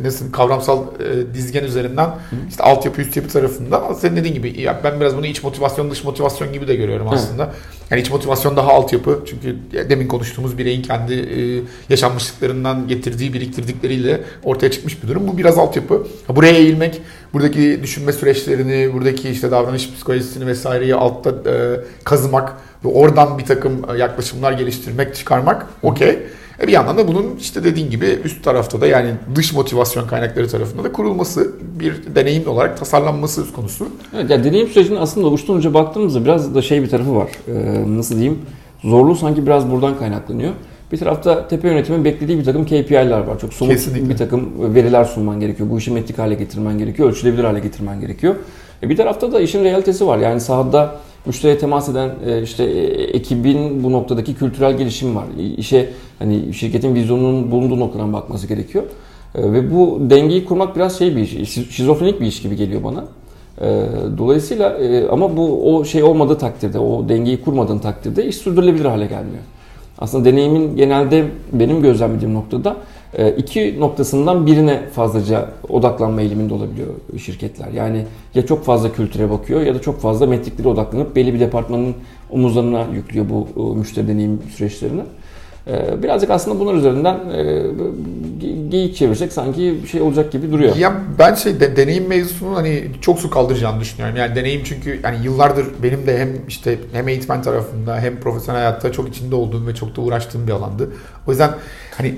nasıl 0.00 0.32
kavramsal 0.32 0.82
e, 1.00 1.34
dizgen 1.34 1.64
üzerinden 1.64 2.10
işte 2.48 2.62
altyapı 2.62 3.00
üst 3.00 3.16
yapı 3.16 3.28
tarafında 3.28 3.94
senin 3.94 4.16
dediğin 4.16 4.34
gibi 4.34 4.60
ya 4.60 4.80
ben 4.84 5.00
biraz 5.00 5.16
bunu 5.16 5.26
iç 5.26 5.42
motivasyon 5.42 5.90
dış 5.90 6.04
motivasyon 6.04 6.52
gibi 6.52 6.68
de 6.68 6.74
görüyorum 6.74 7.08
aslında. 7.08 7.44
Hı. 7.44 7.50
Yani 7.90 8.00
iç 8.02 8.10
motivasyon 8.10 8.56
daha 8.56 8.72
altyapı 8.72 9.24
çünkü 9.26 9.56
demin 9.88 10.08
konuştuğumuz 10.08 10.58
bireyin 10.58 10.82
kendi 10.82 11.14
e, 11.14 11.62
yaşanmışlıklarından 11.88 12.88
getirdiği 12.88 13.32
biriktirdikleriyle 13.32 14.20
ortaya 14.44 14.70
çıkmış 14.70 15.02
bir 15.02 15.08
durum. 15.08 15.28
Bu 15.28 15.38
biraz 15.38 15.58
altyapı. 15.58 16.06
Buraya 16.28 16.54
eğilmek, 16.54 17.02
buradaki 17.32 17.82
düşünme 17.82 18.12
süreçlerini, 18.12 18.92
buradaki 18.94 19.30
işte 19.30 19.50
davranış 19.50 19.92
psikolojisini 19.94 20.46
vesaireyi 20.46 20.94
altta 20.94 21.30
e, 21.30 21.80
kazımak 22.04 22.56
ve 22.84 22.88
oradan 22.88 23.38
bir 23.38 23.44
takım 23.44 23.72
e, 23.94 23.98
yaklaşımlar 23.98 24.52
geliştirmek, 24.52 25.14
çıkarmak 25.14 25.66
okey. 25.82 26.18
E 26.62 26.66
bir 26.66 26.72
yandan 26.72 26.98
da 26.98 27.08
bunun 27.08 27.36
işte 27.40 27.64
dediğin 27.64 27.90
gibi 27.90 28.18
üst 28.24 28.44
tarafta 28.44 28.80
da 28.80 28.86
yani 28.86 29.10
dış 29.34 29.52
motivasyon 29.52 30.06
kaynakları 30.06 30.48
tarafında 30.48 30.84
da 30.84 30.92
kurulması, 30.92 31.52
bir 31.80 32.14
deneyim 32.14 32.48
olarak 32.48 32.78
tasarlanması 32.78 33.42
söz 33.42 33.52
konusu. 33.52 33.88
Evet, 34.14 34.30
yani 34.30 34.44
deneyim 34.44 34.68
sürecinin 34.68 35.00
aslında 35.00 35.28
uçtan 35.28 35.56
uca 35.56 35.74
baktığımızda 35.74 36.24
biraz 36.24 36.54
da 36.54 36.62
şey 36.62 36.82
bir 36.82 36.90
tarafı 36.90 37.16
var. 37.16 37.28
Ee, 37.48 37.96
nasıl 37.96 38.14
diyeyim? 38.14 38.38
Zorluğu 38.84 39.14
sanki 39.14 39.46
biraz 39.46 39.70
buradan 39.70 39.98
kaynaklanıyor. 39.98 40.52
Bir 40.92 40.98
tarafta 40.98 41.48
tepe 41.48 41.68
yönetimin 41.68 42.04
beklediği 42.04 42.38
bir 42.38 42.44
takım 42.44 42.64
KPI'ler 42.64 43.20
var. 43.20 43.38
Çok 43.40 43.54
somut 43.54 43.74
Kesinlikle. 43.74 44.08
bir 44.08 44.16
takım 44.16 44.74
veriler 44.74 45.04
sunman 45.04 45.40
gerekiyor. 45.40 45.70
Bu 45.70 45.78
işi 45.78 45.90
metrik 45.90 46.18
hale 46.18 46.34
getirmen 46.34 46.78
gerekiyor. 46.78 47.08
Ölçülebilir 47.08 47.44
hale 47.44 47.60
getirmen 47.60 48.00
gerekiyor. 48.00 48.34
E 48.82 48.88
bir 48.88 48.96
tarafta 48.96 49.32
da 49.32 49.40
işin 49.40 49.64
realitesi 49.64 50.06
var. 50.06 50.18
Yani 50.18 50.40
sahada 50.40 50.96
müşteriye 51.26 51.58
temas 51.58 51.88
eden 51.88 52.10
e, 52.26 52.42
işte 52.42 52.64
e, 52.64 53.02
ekibin 53.02 53.84
bu 53.84 53.92
noktadaki 53.92 54.34
kültürel 54.34 54.78
gelişim 54.78 55.16
var. 55.16 55.24
İşe 55.56 55.90
hani 56.18 56.54
şirketin 56.54 56.94
vizyonunun 56.94 57.50
bulunduğu 57.50 57.80
noktadan 57.80 58.12
bakması 58.12 58.46
gerekiyor. 58.46 58.84
E, 59.34 59.52
ve 59.52 59.74
bu 59.74 59.98
dengeyi 60.10 60.44
kurmak 60.44 60.76
biraz 60.76 60.98
şey 60.98 61.16
bir 61.16 61.22
iş, 61.22 61.50
şizofrenik 61.50 62.20
bir 62.20 62.26
iş 62.26 62.42
gibi 62.42 62.56
geliyor 62.56 62.84
bana. 62.84 63.04
Dolayısıyla 64.18 64.78
ama 65.10 65.36
bu 65.36 65.74
o 65.74 65.84
şey 65.84 66.02
olmadığı 66.02 66.38
takdirde, 66.38 66.78
o 66.78 67.08
dengeyi 67.08 67.40
kurmadığın 67.40 67.78
takdirde 67.78 68.26
iş 68.26 68.36
sürdürülebilir 68.36 68.84
hale 68.84 69.06
gelmiyor. 69.06 69.42
Aslında 69.98 70.24
deneyimin 70.24 70.76
genelde 70.76 71.24
benim 71.52 71.82
gözlemlediğim 71.82 72.34
noktada 72.34 72.76
iki 73.36 73.80
noktasından 73.80 74.46
birine 74.46 74.88
fazlaca 74.92 75.50
odaklanma 75.68 76.20
eğiliminde 76.20 76.54
olabiliyor 76.54 76.88
şirketler. 77.18 77.68
Yani 77.68 78.04
ya 78.34 78.46
çok 78.46 78.64
fazla 78.64 78.92
kültüre 78.92 79.30
bakıyor 79.30 79.60
ya 79.60 79.74
da 79.74 79.80
çok 79.80 80.00
fazla 80.00 80.26
metriklere 80.26 80.68
odaklanıp 80.68 81.16
belli 81.16 81.34
bir 81.34 81.40
departmanın 81.40 81.94
omuzlarına 82.30 82.86
yüklüyor 82.94 83.26
bu 83.28 83.48
e, 83.56 83.78
müşteri 83.78 84.08
deneyim 84.08 84.42
süreçlerini. 84.56 85.02
E, 85.66 86.02
birazcık 86.02 86.30
aslında 86.30 86.60
bunlar 86.60 86.74
üzerinden 86.74 87.20
geyik 88.70 88.96
çevirsek 88.96 89.32
sanki 89.32 89.78
bir 89.82 89.88
şey 89.88 90.00
olacak 90.00 90.32
gibi 90.32 90.52
duruyor. 90.52 90.76
Ya 90.76 91.00
ben 91.18 91.34
şey 91.34 91.60
de, 91.60 91.76
deneyim 91.76 92.08
mevzusunun 92.08 92.54
hani 92.54 92.84
çok 93.00 93.18
su 93.18 93.30
kaldıracağını 93.30 93.80
düşünüyorum. 93.80 94.16
Yani 94.16 94.36
deneyim 94.36 94.62
çünkü 94.64 95.00
yani 95.04 95.16
yıllardır 95.24 95.66
benim 95.82 96.06
de 96.06 96.18
hem 96.18 96.28
işte 96.48 96.78
hem 96.92 97.08
eğitmen 97.08 97.42
tarafında 97.42 98.00
hem 98.00 98.20
profesyonel 98.20 98.60
hayatta 98.60 98.92
çok 98.92 99.08
içinde 99.08 99.34
olduğum 99.34 99.66
ve 99.66 99.74
çok 99.74 99.96
da 99.96 100.00
uğraştığım 100.00 100.46
bir 100.46 100.52
alandı. 100.52 100.90
O 101.26 101.30
yüzden 101.30 101.50
hani 101.96 102.14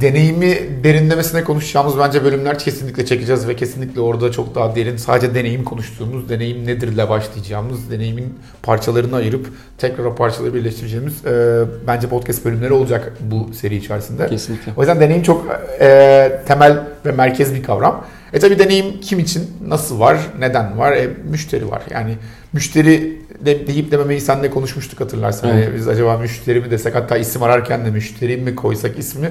deneyimi 0.00 0.58
derinlemesine 0.84 1.44
konuşacağımız 1.44 1.98
bence 1.98 2.24
bölümler 2.24 2.58
kesinlikle 2.58 3.06
çekeceğiz 3.06 3.48
ve 3.48 3.56
kesinlikle 3.56 4.00
orada 4.00 4.32
çok 4.32 4.54
daha 4.54 4.76
derin 4.76 4.96
sadece 4.96 5.34
deneyim 5.34 5.64
konuştuğumuz, 5.64 6.28
deneyim 6.28 6.66
nedirle 6.66 7.08
başlayacağımız, 7.08 7.90
deneyimin 7.90 8.38
parçalarını 8.62 9.16
ayırıp 9.16 9.46
tekrar 9.78 10.04
o 10.04 10.14
parçaları 10.14 10.54
birleştireceğimiz 10.54 11.26
e, 11.26 11.64
bence 11.86 12.08
podcast 12.08 12.44
bölümleri 12.44 12.72
olacak 12.72 13.12
bu 13.20 13.54
seri 13.54 13.76
içerisinde. 13.76 14.26
Kesinlikle. 14.26 14.72
O 14.76 14.80
yüzden 14.80 15.00
deneyim 15.00 15.22
çok 15.22 15.46
e, 15.80 16.40
temel 16.46 16.82
ve 17.06 17.12
merkez 17.12 17.54
bir 17.54 17.62
kavram. 17.62 18.04
E 18.32 18.38
tabi 18.38 18.58
deneyim 18.58 19.00
kim 19.00 19.18
için, 19.18 19.50
nasıl 19.68 20.00
var, 20.00 20.18
neden 20.38 20.78
var? 20.78 20.92
E, 20.92 21.10
müşteri 21.30 21.70
var. 21.70 21.82
Yani 21.90 22.16
müşteri 22.52 23.18
de, 23.40 23.66
deyip 23.66 23.92
dememeyi 23.92 24.20
seninle 24.20 24.50
konuşmuştuk 24.50 25.00
hatırlarsan. 25.00 25.50
Evet. 25.50 25.64
Yani 25.64 25.76
biz 25.76 25.88
acaba 25.88 26.18
müşteri 26.18 26.60
mi 26.60 26.70
desek 26.70 26.94
hatta 26.94 27.16
isim 27.16 27.42
ararken 27.42 27.86
de 27.86 27.90
müşteri 27.90 28.36
mi 28.36 28.54
koysak 28.54 28.98
ismi 28.98 29.30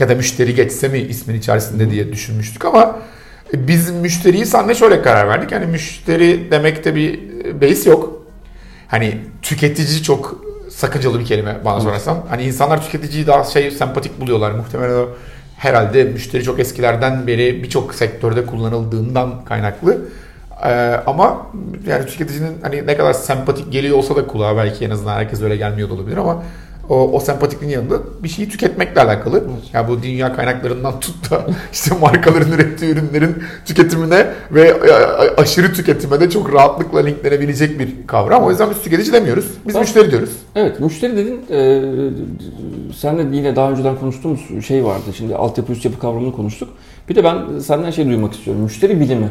ya 0.00 0.08
da 0.08 0.14
müşteri 0.14 0.54
geçse 0.54 0.88
mi 0.88 0.98
ismin 0.98 1.34
içerisinde 1.34 1.90
diye 1.90 2.12
düşünmüştük 2.12 2.64
ama 2.64 2.98
biz 3.54 3.90
müşteriyi 3.90 4.46
seninle 4.46 4.74
şöyle 4.74 5.02
karar 5.02 5.28
verdik. 5.28 5.52
Yani 5.52 5.66
müşteri 5.66 6.50
demekte 6.50 6.94
bir 6.94 7.20
base 7.60 7.90
yok. 7.90 8.22
Hani 8.88 9.18
tüketici 9.42 10.02
çok 10.02 10.44
sakıncalı 10.70 11.20
bir 11.20 11.24
kelime 11.24 11.56
bana 11.64 11.80
sorarsan. 11.80 12.18
Hani 12.28 12.42
insanlar 12.42 12.84
tüketiciyi 12.84 13.26
daha 13.26 13.44
şey 13.44 13.70
sempatik 13.70 14.20
buluyorlar. 14.20 14.50
Muhtemelen 14.50 14.94
o 14.94 15.08
herhalde 15.56 16.04
müşteri 16.04 16.44
çok 16.44 16.60
eskilerden 16.60 17.26
beri 17.26 17.62
birçok 17.62 17.94
sektörde 17.94 18.46
kullanıldığından 18.46 19.44
kaynaklı. 19.44 19.98
Ee, 20.64 21.00
ama 21.06 21.46
yani 21.86 22.06
tüketicinin 22.06 22.56
hani 22.62 22.86
ne 22.86 22.96
kadar 22.96 23.12
sempatik 23.12 23.72
geliyor 23.72 23.96
olsa 23.98 24.16
da 24.16 24.26
kulağa 24.26 24.56
belki 24.56 24.84
en 24.84 24.90
azından 24.90 25.14
herkes 25.14 25.42
öyle 25.42 25.56
gelmiyor 25.56 25.90
olabilir 25.90 26.16
ama 26.16 26.42
o, 26.90 27.10
o 27.12 27.20
sempatikliğin 27.20 27.72
yanında 27.72 27.94
bir 28.22 28.28
şeyi 28.28 28.48
tüketmekle 28.48 29.00
alakalı. 29.02 29.38
Evet. 29.38 29.62
Yani 29.72 29.88
bu 29.88 30.02
dünya 30.02 30.36
kaynaklarından 30.36 31.00
tut 31.00 31.30
da 31.30 31.46
işte 31.72 31.94
markaların 32.00 32.52
ürettiği 32.52 32.92
ürünlerin 32.92 33.34
tüketimine 33.66 34.26
ve 34.50 34.74
a- 34.74 35.40
aşırı 35.42 35.72
tüketime 35.72 36.20
de 36.20 36.30
çok 36.30 36.54
rahatlıkla 36.54 37.00
linklenebilecek 37.00 37.78
bir 37.78 38.06
kavram. 38.06 38.42
O 38.44 38.50
yüzden 38.50 38.70
biz 38.70 38.82
tüketici 38.82 39.12
demiyoruz. 39.12 39.46
Biz 39.66 39.74
Ben- 39.74 39.80
müşteri 39.82 40.10
diyoruz. 40.10 40.30
Evet 40.56 40.80
müşteri 40.80 41.16
dedin. 41.16 41.40
E, 41.50 41.82
senle 42.96 43.36
yine 43.36 43.56
daha 43.56 43.70
önceden 43.70 43.96
konuştuğumuz 43.96 44.40
şey 44.66 44.84
vardı. 44.84 45.02
Şimdi 45.16 45.34
altyapı 45.34 45.72
üst 45.72 45.84
yapı 45.84 45.98
kavramını 45.98 46.32
konuştuk. 46.32 46.68
Bir 47.08 47.14
de 47.16 47.24
ben 47.24 47.58
senden 47.58 47.90
şey 47.90 48.06
duymak 48.06 48.32
istiyorum. 48.34 48.62
Müşteri 48.62 49.00
bilimi. 49.00 49.28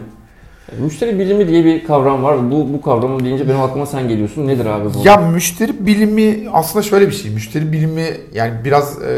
Müşteri 0.77 1.19
bilimi 1.19 1.47
diye 1.47 1.65
bir 1.65 1.83
kavram 1.83 2.23
var. 2.23 2.51
Bu, 2.51 2.73
bu 2.73 2.81
kavramı 2.81 3.23
deyince 3.23 3.49
benim 3.49 3.61
aklıma 3.61 3.85
sen 3.85 4.07
geliyorsun. 4.07 4.47
Nedir 4.47 4.65
abi 4.65 4.93
bu? 4.93 5.07
Ya 5.07 5.17
müşteri 5.17 5.85
bilimi 5.85 6.49
aslında 6.53 6.83
şöyle 6.83 7.07
bir 7.07 7.11
şey. 7.11 7.31
Müşteri 7.31 7.71
bilimi 7.71 8.05
yani 8.33 8.53
biraz 8.65 9.03
e, 9.03 9.11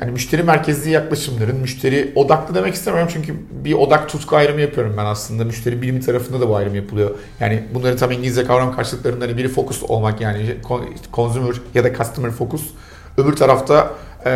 yani 0.00 0.12
müşteri 0.12 0.42
merkezli 0.42 0.90
yaklaşımların 0.90 1.56
müşteri 1.56 2.12
odaklı 2.14 2.54
demek 2.54 2.74
istemiyorum 2.74 3.10
çünkü 3.12 3.34
bir 3.64 3.72
odak 3.72 4.08
tutku 4.08 4.36
ayrımı 4.36 4.60
yapıyorum 4.60 4.94
ben 4.98 5.04
aslında. 5.04 5.44
Müşteri 5.44 5.82
bilimi 5.82 6.00
tarafında 6.00 6.40
da 6.40 6.48
bu 6.48 6.56
ayrım 6.56 6.74
yapılıyor. 6.74 7.10
Yani 7.40 7.62
bunların 7.74 7.96
tam 7.96 8.10
İngilizce 8.12 8.44
kavram 8.44 8.76
karşılıklarından 8.76 9.26
hani 9.26 9.36
biri 9.36 9.48
focus 9.48 9.82
olmak 9.82 10.20
yani 10.20 10.54
con- 10.62 10.84
consumer 11.12 11.56
ya 11.74 11.84
da 11.84 11.94
customer 11.94 12.30
focus. 12.30 12.62
Öbür 13.16 13.36
tarafta 13.36 13.90
e, 14.26 14.30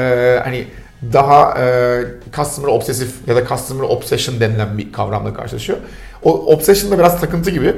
hani 0.45 0.65
daha 1.13 1.59
e, 1.59 2.01
customer 2.37 2.69
obsesif 2.69 3.29
ya 3.29 3.37
da 3.37 3.47
customer 3.47 3.83
obsession 3.83 4.41
denilen 4.41 4.79
bir 4.79 4.93
kavramla 4.93 5.35
karşılaşıyor. 5.35 5.79
O 6.23 6.33
obsession 6.55 6.93
da 6.93 6.99
biraz 6.99 7.21
takıntı 7.21 7.51
gibi. 7.51 7.75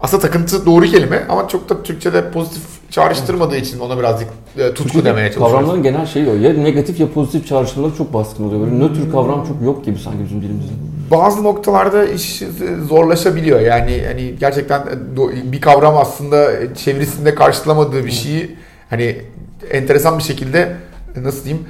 Aslında 0.00 0.22
takıntı 0.22 0.66
doğru 0.66 0.84
kelime 0.84 1.22
ama 1.28 1.48
çok 1.48 1.68
da 1.68 1.82
Türkçe'de 1.82 2.30
pozitif 2.30 2.62
çağrıştırmadığı 2.90 3.56
için 3.56 3.78
ona 3.80 3.98
birazcık 3.98 4.28
e, 4.58 4.74
tutku 4.74 5.04
demeye 5.04 5.32
çalışıyoruz. 5.32 5.52
Kavramların 5.52 5.82
genel 5.82 6.06
şeyi 6.06 6.28
o. 6.28 6.34
Ya 6.34 6.52
negatif 6.52 7.00
ya 7.00 7.12
pozitif 7.12 7.48
çağrışımları 7.48 7.96
çok 7.98 8.14
baskın 8.14 8.44
oluyor. 8.44 8.60
Böyle 8.60 8.78
nötr 8.78 9.12
kavram 9.12 9.46
çok 9.48 9.62
yok 9.62 9.84
gibi 9.84 9.98
sanki 9.98 10.24
bizim 10.24 10.42
dilimizde. 10.42 10.72
Bazı 11.10 11.44
noktalarda 11.44 12.04
iş 12.04 12.42
zorlaşabiliyor. 12.88 13.60
Yani 13.60 14.02
hani 14.06 14.34
gerçekten 14.40 14.82
do- 15.16 15.52
bir 15.52 15.60
kavram 15.60 15.96
aslında 15.96 16.50
çevresinde 16.74 17.34
karşılamadığı 17.34 18.04
bir 18.06 18.10
şeyi 18.10 18.56
hani 18.90 19.22
enteresan 19.70 20.18
bir 20.18 20.22
şekilde 20.22 20.76
nasıl 21.22 21.44
diyeyim 21.44 21.66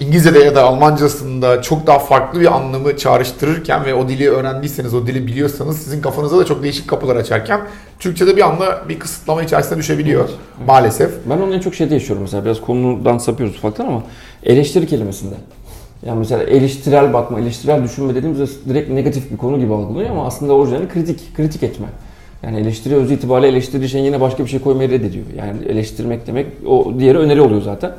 İngilizce'de 0.00 0.38
ya 0.38 0.54
da 0.54 0.64
Almancasında 0.64 1.62
çok 1.62 1.86
daha 1.86 1.98
farklı 1.98 2.40
bir 2.40 2.56
anlamı 2.56 2.96
çağrıştırırken 2.96 3.84
ve 3.84 3.94
o 3.94 4.08
dili 4.08 4.30
öğrendiyseniz, 4.30 4.94
o 4.94 5.06
dili 5.06 5.26
biliyorsanız 5.26 5.78
sizin 5.78 6.00
kafanıza 6.00 6.38
da 6.38 6.44
çok 6.44 6.62
değişik 6.62 6.88
kapılar 6.88 7.16
açarken 7.16 7.60
Türkçe'de 7.98 8.36
bir 8.36 8.42
anda 8.42 8.88
bir 8.88 8.98
kısıtlama 8.98 9.42
içerisine 9.42 9.78
düşebiliyor 9.78 10.28
maalesef. 10.66 11.10
Ben 11.30 11.38
onu 11.38 11.54
en 11.54 11.60
çok 11.60 11.74
şeyde 11.74 11.94
yaşıyorum 11.94 12.22
mesela. 12.22 12.44
Biraz 12.44 12.60
konudan 12.60 13.18
sapıyoruz 13.18 13.56
ufaktan 13.56 13.86
ama 13.86 14.02
eleştiri 14.42 14.86
kelimesinde. 14.86 15.34
Yani 16.06 16.18
mesela 16.18 16.42
eleştirel 16.42 17.12
bakma, 17.12 17.40
eleştirel 17.40 17.84
düşünme 17.84 18.14
dediğimizde 18.14 18.68
direkt 18.68 18.90
negatif 18.90 19.30
bir 19.32 19.36
konu 19.36 19.58
gibi 19.58 19.74
algılanıyor 19.74 20.10
ama 20.10 20.26
aslında 20.26 20.52
orijinali 20.52 20.88
kritik, 20.88 21.36
kritik 21.36 21.62
etme. 21.62 21.86
Yani 22.42 22.60
eleştiri 22.60 22.94
öz 22.94 23.10
itibariyle 23.10 23.48
eleştirdiği 23.48 23.88
şeyin 23.88 24.04
yine 24.04 24.20
başka 24.20 24.44
bir 24.44 24.48
şey 24.50 24.60
koymayı 24.60 24.90
reddediyor. 24.90 25.24
Yani 25.36 25.64
eleştirmek 25.68 26.26
demek 26.26 26.46
o 26.66 26.92
diğeri 26.98 27.18
öneri 27.18 27.40
oluyor 27.40 27.62
zaten. 27.62 27.92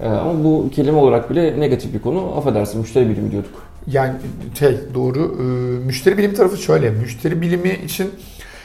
Ee, 0.00 0.08
ama 0.08 0.44
bu 0.44 0.70
kelime 0.74 0.98
olarak 0.98 1.30
bile 1.30 1.60
negatif 1.60 1.94
bir 1.94 1.98
konu. 1.98 2.36
Affedersin 2.36 2.80
müşteri 2.80 3.08
bilimi 3.08 3.30
diyorduk. 3.30 3.62
Yani 3.86 4.12
şey 4.58 4.78
doğru. 4.94 5.36
Ee, 5.38 5.42
müşteri 5.86 6.18
bilimi 6.18 6.34
tarafı 6.34 6.56
şöyle. 6.56 6.90
Müşteri 6.90 7.42
bilimi 7.42 7.70
için 7.84 8.10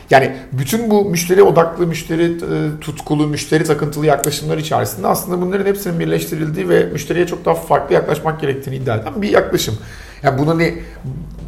yani 0.10 0.36
bütün 0.52 0.90
bu 0.92 1.06
müşteri 1.06 1.44
odaklı, 1.44 1.88
müşteri 1.88 2.24
e, 2.24 2.80
tutkulu, 2.82 3.28
müşteri 3.28 3.64
takıntılı 3.64 4.06
yaklaşımlar 4.06 4.58
içerisinde 4.58 5.08
aslında 5.08 5.42
bunların 5.42 5.66
hepsinin 5.66 6.00
birleştirildiği 6.00 6.70
ve 6.70 6.86
müşteriye 6.86 7.28
çok 7.28 7.46
daha 7.46 7.56
farklı 7.56 7.96
yaklaşmak 7.96 8.42
gerektiğini 8.42 8.76
iddia 8.76 8.96
eden 8.96 9.22
bir 9.22 9.30
yaklaşım. 9.30 9.78
Yani 10.24 10.40
bunu 10.40 10.60
ne 10.60 10.74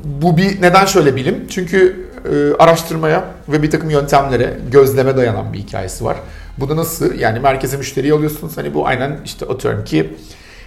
bu 0.04 0.38
bir 0.38 0.62
neden 0.62 0.86
şöyle 0.86 1.16
bilim? 1.16 1.48
Çünkü 1.50 2.06
e, 2.32 2.64
araştırmaya 2.64 3.26
ve 3.50 3.64
bir 3.64 3.72
takım 3.72 3.90
yöntemlere, 3.90 4.58
gözleme 4.72 5.18
dayanan 5.18 5.54
bir 5.54 5.60
hikayesi 5.60 6.06
var. 6.06 6.18
Bu 6.62 6.70
da 6.70 6.76
nasıl? 6.76 7.14
Yani 7.20 7.40
merkeze 7.40 7.78
müşteriyi 7.78 8.14
alıyorsunuz. 8.14 8.58
Hani 8.58 8.74
bu 8.74 8.88
aynen 8.88 9.20
işte 9.26 9.46
atıyorum 9.46 9.84
ki 9.84 10.14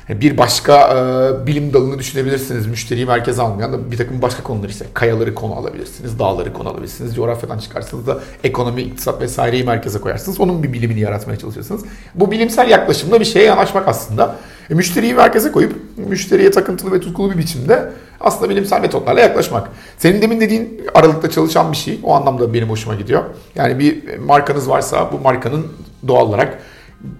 hani 0.09 0.21
bir 0.21 0.39
başka 0.39 0.89
e, 0.89 1.47
bilim 1.47 1.73
dalını 1.73 1.99
düşünebilirsiniz. 1.99 2.67
Müşteriyi 2.67 3.07
merkeze 3.07 3.43
almayan 3.43 3.73
da 3.73 3.91
bir 3.91 3.97
takım 3.97 4.23
başka 4.23 4.43
konular 4.43 4.69
işte 4.69 4.87
kayaları 4.95 5.35
konu 5.35 5.55
alabilirsiniz, 5.55 6.19
dağları 6.19 6.53
konu 6.53 6.69
alabilirsiniz. 6.69 7.15
Coğrafyadan 7.15 7.59
çıkarsınız 7.59 8.07
da 8.07 8.21
ekonomi, 8.45 8.83
iktisat 8.83 9.21
vesaireyi 9.21 9.65
merkeze 9.65 10.01
koyarsınız. 10.01 10.41
Onun 10.41 10.63
bir 10.63 10.73
bilimini 10.73 11.01
yaratmaya 11.01 11.39
çalışıyorsunuz. 11.39 11.83
Bu 12.15 12.31
bilimsel 12.31 12.71
yaklaşımla 12.71 13.21
bir 13.21 13.25
şeye 13.25 13.45
yanaşmak 13.45 13.89
aslında. 13.89 14.37
E, 14.71 14.75
müşteriyi 14.75 15.15
merkeze 15.15 15.53
koyup 15.53 15.73
müşteriye 15.97 16.51
takıntılı 16.51 16.93
ve 16.93 17.01
tutkulu 17.01 17.33
bir 17.33 17.39
biçimde 17.39 17.93
aslında 18.21 18.51
bilimsel 18.51 18.81
metotlarla 18.81 19.21
yaklaşmak. 19.21 19.69
Senin 19.99 20.23
demin 20.23 20.41
dediğin 20.41 20.81
aralıkta 20.95 21.31
çalışan 21.31 21.73
bir 21.73 21.77
şey. 21.77 22.01
O 22.03 22.15
anlamda 22.15 22.55
benim 22.55 22.71
hoşuma 22.71 22.95
gidiyor. 22.95 23.25
Yani 23.55 23.79
bir 23.79 24.19
markanız 24.19 24.69
varsa 24.69 25.13
bu 25.13 25.19
markanın 25.19 25.67
doğal 26.09 26.27
olarak 26.29 26.59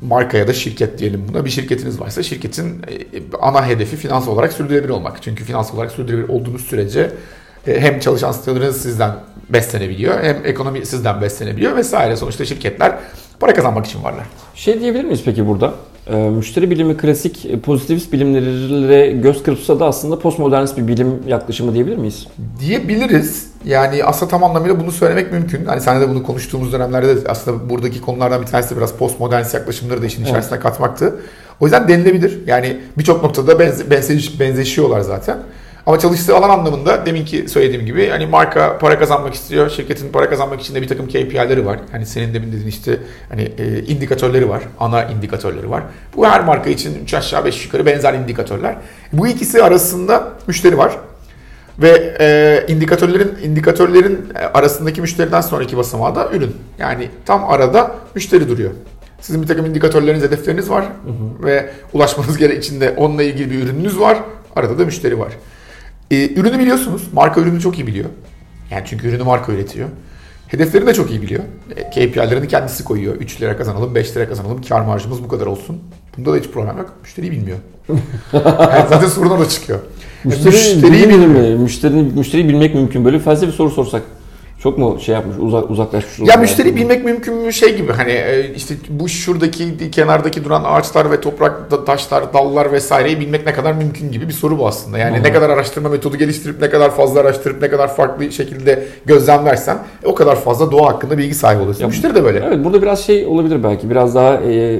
marka 0.03 0.39
ya 0.39 0.49
da 0.49 0.53
şirket 0.53 0.99
diyelim 0.99 1.25
buna. 1.29 1.45
Bir 1.45 1.51
şirketiniz 1.51 2.01
varsa 2.01 2.23
şirketin 2.23 2.69
e, 2.69 3.23
ana 3.41 3.67
hedefi 3.67 3.97
finans 3.97 4.29
olarak 4.29 4.53
sürdürülebilir 4.53 4.91
olmak. 4.91 5.23
Çünkü 5.23 5.45
finans 5.45 5.75
olarak 5.75 5.93
sürdürülebilir 5.93 6.29
olduğunuz 6.29 6.65
sürece 6.65 7.11
e, 7.67 7.81
hem 7.81 8.01
çalışan 8.01 8.33
siteleriniz 8.33 8.77
sizden 8.77 9.15
beslenebiliyor 9.51 10.23
hem 10.23 10.37
ekonomi 10.45 10.87
sizden 10.87 11.21
beslenebiliyor 11.21 11.77
vesaire. 11.77 12.17
Sonuçta 12.17 12.45
şirketler 12.45 12.99
para 13.41 13.55
kazanmak 13.55 13.87
için 13.87 14.05
varlar. 14.05 14.27
Şey 14.55 14.81
diyebilir 14.81 15.05
miyiz 15.05 15.23
peki 15.25 15.47
burada? 15.47 15.75
Ee, 16.11 16.17
müşteri 16.17 16.71
bilimi 16.71 16.97
klasik 16.97 17.47
e, 17.47 17.61
pozitivist 17.61 18.13
bilimlere 18.13 19.13
göz 19.13 19.43
kırpsa 19.43 19.81
da 19.81 19.87
aslında 19.87 20.19
postmodernist 20.19 20.77
bir 20.77 20.89
bilim 20.89 21.23
yaklaşımı 21.29 21.75
diyebilir 21.75 21.97
miyiz? 21.97 22.27
diyebiliriz. 22.61 23.47
Yani 23.65 24.05
aslında 24.05 24.31
tam 24.31 24.45
anlamıyla 24.45 24.81
bunu 24.81 24.93
söylemek 24.93 25.33
mümkün. 25.33 25.65
Hani 25.65 25.81
seninle 25.81 26.07
de 26.07 26.11
bunu 26.11 26.23
konuştuğumuz 26.23 26.73
dönemlerde 26.73 27.17
de 27.25 27.29
aslında 27.29 27.71
buradaki 27.71 28.01
konulardan 28.01 28.43
bir 28.43 28.47
tanesi 28.47 28.71
de 28.75 28.77
biraz 28.77 28.93
postmodernist 28.93 29.55
yaklaşımları 29.55 30.03
da 30.03 30.07
işin 30.07 30.19
Evet. 30.21 30.29
içerisine 30.31 30.59
katmaktı. 30.59 31.17
O 31.61 31.67
yüzden 31.67 31.89
denilebilir. 31.89 32.39
Yani 32.47 32.81
birçok 32.99 33.23
noktada 33.23 33.59
benze, 33.59 33.91
benzeş, 33.91 34.41
benzeşiyorlar 34.41 35.01
zaten. 35.01 35.39
Ama 35.87 35.99
çalıştığı 35.99 36.37
alan 36.37 36.51
anlamında 36.51 37.07
deminki 37.07 37.49
söylediğim 37.49 37.87
gibi 37.87 38.09
hani 38.09 38.27
marka 38.27 38.79
para 38.79 38.99
kazanmak 38.99 39.35
istiyor. 39.35 39.71
Şirketin 39.71 40.13
para 40.13 40.31
kazanmak 40.31 40.61
için 40.61 40.75
de 40.75 40.83
bir 40.83 40.89
takım 40.89 41.09
KPI'leri 41.09 41.67
var. 41.67 41.79
Hani 41.93 42.07
senin 42.07 42.35
demin 42.35 42.49
dediğin 42.49 42.67
işte 42.67 42.99
hani 43.29 43.43
e, 43.59 43.83
indikatörleri 43.83 44.49
var. 44.49 44.63
Ana 44.81 45.05
indikatörleri 45.05 45.71
var. 45.71 45.83
Bu 46.17 46.27
her 46.27 46.45
marka 46.45 46.71
için 46.71 47.03
3 47.05 47.15
aşağı 47.15 47.45
5 47.45 47.65
yukarı 47.65 47.87
benzer 47.87 48.15
indikatörler. 48.15 48.77
Bu 49.13 49.29
ikisi 49.29 49.63
arasında 49.63 50.33
müşteri 50.47 50.79
var. 50.79 50.97
Ve 51.79 52.17
e, 52.21 52.73
indikatörlerin 52.73 53.33
indikatörlerin 53.43 54.29
e, 54.35 54.39
arasındaki 54.39 55.01
müşteriden 55.01 55.41
sonraki 55.41 55.77
basamağı 55.77 56.15
da 56.15 56.31
ürün. 56.33 56.57
Yani 56.79 57.09
tam 57.27 57.51
arada 57.51 57.95
müşteri 58.15 58.49
duruyor. 58.49 58.71
Sizin 59.21 59.43
bir 59.43 59.47
takım 59.47 59.67
indikatörleriniz, 59.67 60.23
hedefleriniz 60.23 60.71
var 60.71 60.85
ve 61.43 61.71
ulaşmanız 61.93 62.39
gerek 62.39 62.65
içinde 62.65 62.95
onunla 62.97 63.23
ilgili 63.23 63.51
bir 63.51 63.63
ürününüz 63.63 64.01
var. 64.01 64.19
Arada 64.57 64.79
da 64.79 64.85
müşteri 64.85 65.19
var. 65.19 65.33
E, 66.11 66.35
ürünü 66.35 66.59
biliyorsunuz. 66.59 67.03
Marka 67.13 67.41
ürünü 67.41 67.61
çok 67.61 67.79
iyi 67.79 67.87
biliyor. 67.87 68.11
Yani 68.71 68.83
çünkü 68.87 69.09
ürünü 69.09 69.23
marka 69.23 69.53
üretiyor. 69.53 69.89
Hedeflerini 70.49 70.87
de 70.87 70.95
çok 70.95 71.11
iyi 71.11 71.23
biliyor. 71.23 71.43
E, 71.77 71.91
KPI'lerini 71.91 72.49
kendisi 72.49 72.85
koyuyor. 72.85 73.15
3 73.15 73.41
lira 73.41 73.57
kazanalım, 73.57 73.95
5 73.95 74.17
lira 74.17 74.29
kazanalım. 74.29 74.63
Kar 74.63 74.81
marjımız 74.81 75.23
bu 75.25 75.29
kadar 75.29 75.47
olsun. 75.47 75.81
Bunda 76.17 76.33
da 76.33 76.37
hiç 76.37 76.51
problem 76.51 76.79
yok. 76.79 76.93
Müşteriyi 77.03 77.33
bilmiyor. 77.33 77.59
yani 78.33 78.89
zaten 78.89 79.09
sorun 79.09 79.31
orada 79.31 79.49
çıkıyor. 79.49 79.79
Müşteri 80.25 80.47
Müşteriyi 80.47 81.09
bilir 81.09 81.27
mi? 81.27 81.59
Müşteri, 81.63 81.95
müşteriyi 81.95 82.49
bilmek 82.49 82.75
mümkün. 82.75 83.05
Böyle 83.05 83.19
felsefi 83.19 83.53
soru 83.53 83.71
sorsak 83.71 84.03
Çok 84.65 84.79
mu 84.79 84.99
şey 85.01 85.15
yapmış, 85.15 85.37
uzak, 85.39 85.71
uzaklaşmış? 85.71 86.29
Ya 86.29 86.37
müşteri 86.37 86.69
yani? 86.69 86.77
bilmek 86.77 87.05
mümkün 87.05 87.35
mü 87.35 87.53
şey 87.53 87.77
gibi 87.77 87.93
hani 87.93 88.13
e, 88.13 88.55
işte 88.55 88.75
bu 88.89 89.09
şuradaki 89.09 89.91
kenardaki 89.91 90.45
duran 90.45 90.65
ağaçlar 90.67 91.11
ve 91.11 91.21
toprak 91.21 91.87
taşlar, 91.87 92.33
dallar 92.35 92.73
vesaireyi 92.73 93.21
bilmek 93.21 93.47
ne 93.47 93.53
kadar 93.53 93.73
mümkün 93.73 94.13
gibi 94.13 94.29
bir 94.29 94.33
soru 94.33 94.59
bu 94.59 94.69
aslında. 94.69 94.99
Yani 94.99 95.19
hı. 95.19 95.23
ne 95.23 95.33
kadar 95.33 95.51
araştırma 95.51 95.89
metodu 95.89 96.17
geliştirip 96.17 96.61
ne 96.61 96.71
kadar 96.71 96.91
fazla 96.91 97.21
araştırıp 97.21 97.63
ne 97.63 97.71
kadar 97.71 97.97
farklı 97.97 98.33
şekilde 98.33 98.85
gözlemlersen 99.07 99.79
o 100.05 100.15
kadar 100.15 100.37
fazla 100.37 100.73
doğa 100.73 100.89
hakkında 100.89 101.19
bilgi 101.19 101.35
sahibi 101.35 101.61
oluyorsun. 101.61 101.83
Ya- 101.83 101.89
müşteri 101.89 102.15
de 102.15 102.25
böyle. 102.25 102.45
Evet 102.47 102.65
burada 102.65 102.83
biraz 102.83 103.07
şey 103.07 103.27
olabilir 103.27 103.63
belki. 103.63 103.91
Biraz 103.91 104.15
daha 104.15 104.35
e, 104.35 104.77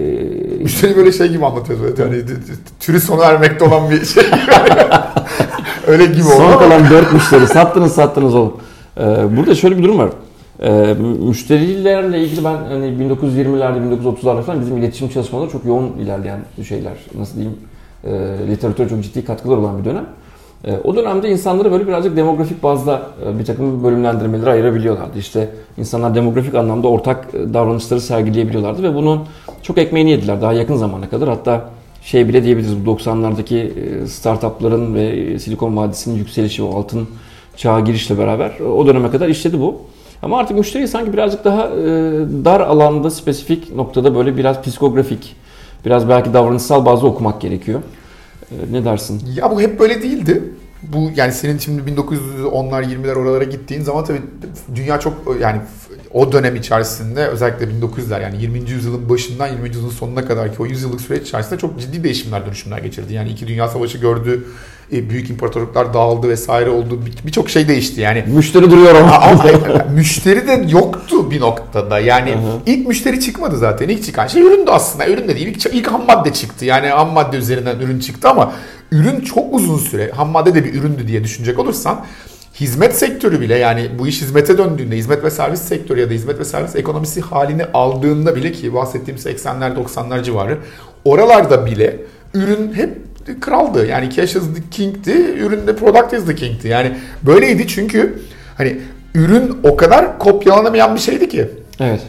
Müşteri 0.61 0.97
böyle 0.97 1.13
şey 1.13 1.29
gibi 1.29 1.47
anlatıyor 1.47 1.97
d- 1.97 2.29
d- 2.29 2.33
türü 2.81 3.01
sona 3.01 3.25
ermekte 3.25 3.65
olan 3.65 3.91
bir 3.91 4.05
şey. 4.05 4.25
Öyle 5.87 6.07
gibi 6.07 6.25
oldu 6.25 6.37
son 6.37 6.59
kalan 6.59 6.91
4 6.91 7.13
müşteri 7.13 7.47
sattınız 7.47 7.95
sattınız 7.95 8.35
oğlum. 8.35 8.55
E, 8.97 9.37
burada 9.37 9.55
şöyle 9.55 9.79
bir 9.79 9.83
durum 9.83 9.99
var. 9.99 10.11
E, 10.63 10.95
müşterilerle 11.29 12.21
ilgili 12.21 12.45
ben 12.45 12.57
hani 12.57 12.87
1920'lerde 12.87 13.79
1930'larda 13.79 14.43
falan 14.43 14.61
bizim 14.61 14.77
iletişim 14.77 15.09
çalışmaları 15.09 15.51
çok 15.51 15.65
yoğun 15.65 15.87
ilerleyen 15.87 16.41
şeyler. 16.69 16.93
Nasıl 17.19 17.35
diyeyim? 17.35 17.57
E, 18.05 18.11
literatüre 18.51 18.89
çok 18.89 19.03
ciddi 19.03 19.25
katkılar 19.25 19.57
olan 19.57 19.79
bir 19.79 19.85
dönem. 19.85 20.07
E, 20.65 20.79
o 20.85 20.97
dönemde 20.97 21.29
insanları 21.31 21.73
böyle 21.73 21.87
birazcık 21.87 22.17
demografik 22.17 22.63
bazda 22.63 23.03
e, 23.27 23.39
bir 23.39 23.45
takım 23.45 23.85
bölümlendirmeleri 23.85 24.51
ayırabiliyorlardı. 24.51 25.19
İşte 25.19 25.49
insanlar 25.79 26.15
demografik 26.15 26.55
anlamda 26.55 26.89
ortak 26.89 27.27
e, 27.35 27.55
davranışları 27.55 28.01
sergileyebiliyorlardı 28.01 28.83
ve 28.83 28.95
bunun 28.95 29.21
çok 29.63 29.79
ekmeğini 29.79 30.11
yediler 30.11 30.43
daha 30.43 30.53
yakın 30.53 30.77
zamana 30.77 31.09
kadar. 31.09 31.29
Hatta 31.29 31.71
şey 32.03 32.29
bile 32.29 32.45
diyebiliriz 32.45 32.87
bu 32.87 32.91
90'lardaki 32.91 33.57
e, 34.03 34.07
startupların 34.07 34.95
ve 34.95 35.39
Silikon 35.39 35.77
Vadisi'nin 35.77 36.17
yükselişi 36.17 36.63
o 36.63 36.79
altın 36.79 37.09
çağa 37.57 37.81
girişle 37.81 38.19
beraber 38.19 38.53
e, 38.61 38.65
o 38.65 38.87
döneme 38.87 39.11
kadar 39.11 39.29
işledi 39.29 39.61
bu. 39.61 39.81
Ama 40.23 40.39
artık 40.39 40.59
müşteriyi 40.59 40.89
sanki 40.89 41.13
birazcık 41.13 41.45
daha 41.45 41.67
e, 41.67 41.73
dar 42.45 42.61
alanda 42.61 43.11
spesifik 43.11 43.75
noktada 43.75 44.15
böyle 44.15 44.37
biraz 44.37 44.63
psikografik, 44.63 45.37
biraz 45.85 46.09
belki 46.09 46.35
davranışsal 46.35 46.85
bazda 46.87 47.07
okumak 47.07 47.41
gerekiyor. 47.41 47.81
E, 48.51 48.73
Ne 48.73 48.85
dersin? 48.85 49.23
Ya 49.37 49.51
bu 49.51 49.61
hep 49.61 49.81
böyle 49.81 50.03
değildi. 50.03 50.43
Bu 50.83 51.11
yani 51.17 51.33
senin 51.33 51.59
şimdi 51.59 51.91
1910'lar 51.91 52.85
20'ler 52.85 53.15
oralara 53.15 53.45
gittiğin 53.45 53.83
zaman 53.83 54.05
tabii 54.05 54.23
dünya 54.75 55.01
çok 55.01 55.15
yani 55.41 55.61
o 56.15 56.33
dönem 56.33 56.57
içerisinde 56.57 57.27
özellikle 57.27 57.65
1900'ler 57.67 58.23
yani 58.23 58.43
20. 58.43 58.71
yüzyılın 58.71 59.09
başından 59.09 59.47
20. 59.49 59.69
yüzyılın 59.69 59.91
sonuna 59.91 60.25
kadar 60.25 60.49
ki 60.53 60.63
o 60.63 60.67
100 60.67 60.83
yıllık 60.83 61.01
süreç 61.01 61.29
içerisinde 61.29 61.59
çok 61.59 61.81
ciddi 61.81 62.05
değişimler 62.05 62.47
dönüşümler 62.47 62.79
geçirdi. 62.79 63.13
Yani 63.15 63.29
iki 63.31 63.47
dünya 63.47 63.69
savaşı 63.69 63.99
gördü, 63.99 64.45
e, 64.93 65.11
büyük 65.11 65.31
imparatorluklar 65.31 65.95
dağıldı 65.95 66.29
vesaire 66.29 66.71
oldu. 66.71 67.01
Bir- 67.07 67.27
Birçok 67.27 67.51
şey 67.51 67.69
değişti 67.69 68.01
yani. 68.01 68.25
Müşteri 68.29 68.71
duruyor 68.71 68.95
ama. 68.95 69.13
Ama 69.19 69.45
müşteri 69.95 70.49
de 70.49 70.67
yoktu 70.69 71.31
bir 71.31 71.41
noktada. 71.41 71.99
Yani 71.99 72.31
Hı 72.31 72.35
hı. 72.35 72.59
ilk 72.67 72.89
müşteri 72.89 73.21
çıkmadı 73.21 73.59
zaten. 73.59 73.89
İlk 73.89 74.05
çıkan 74.05 74.27
şey 74.27 74.43
üründü 74.43 74.71
aslında. 74.71 75.07
Ürün 75.09 75.29
de 75.29 75.37
değil. 75.37 75.47
İlk, 75.47 75.67
ilk 75.67 75.87
ham 75.93 76.07
madde 76.07 76.33
çıktı. 76.33 76.65
Yani 76.65 76.87
ham 76.89 77.13
madde 77.13 77.37
üzerinden 77.37 77.79
ürün 77.79 77.99
çıktı 78.01 78.29
ama 78.29 78.53
ürün 78.93 79.21
çok 79.21 79.55
uzun 79.55 79.79
süre 79.79 80.11
ham 80.11 80.29
madde 80.31 80.55
de 80.55 80.65
bir 80.65 80.75
üründü 80.75 81.09
diye 81.09 81.25
düşünecek 81.25 81.59
olursan 81.59 82.05
hizmet 82.61 82.97
sektörü 82.97 83.41
bile 83.41 83.59
yani 83.59 83.91
bu 83.99 84.07
iş 84.07 84.23
hizmete 84.23 84.59
döndüğünde 84.59 84.97
hizmet 84.97 85.25
ve 85.25 85.31
servis 85.31 85.61
sektörü 85.61 86.01
ya 86.01 86.11
da 86.11 86.13
hizmet 86.13 86.39
ve 86.39 86.45
servis 86.45 86.77
ekonomisi 86.77 87.21
halini 87.21 87.65
aldığında 87.65 88.37
bile 88.37 88.53
ki 88.53 88.75
bahsettiğim 88.75 89.21
80'ler 89.21 89.75
90'lar 89.75 90.23
civarı 90.23 90.59
oralarda 91.05 91.67
bile 91.67 91.97
ürün 92.35 92.73
hep 92.73 92.91
kraldı. 93.41 93.87
Yani 93.87 94.11
cash 94.11 94.37
is 94.37 94.43
the 94.55 94.63
king'ti, 94.71 95.35
ürün 95.39 95.67
de 95.67 95.77
product 95.77 96.13
is 96.13 96.27
the 96.27 96.35
king'ti. 96.35 96.69
Yani 96.69 96.97
böyleydi 97.23 97.69
çünkü 97.69 98.19
hani 98.57 98.79
ürün 99.15 99.59
o 99.63 99.77
kadar 99.77 100.19
kopyalanamayan 100.19 100.95
bir 100.95 101.01
şeydi 101.01 101.29
ki. 101.29 101.49
Evet. 101.81 102.01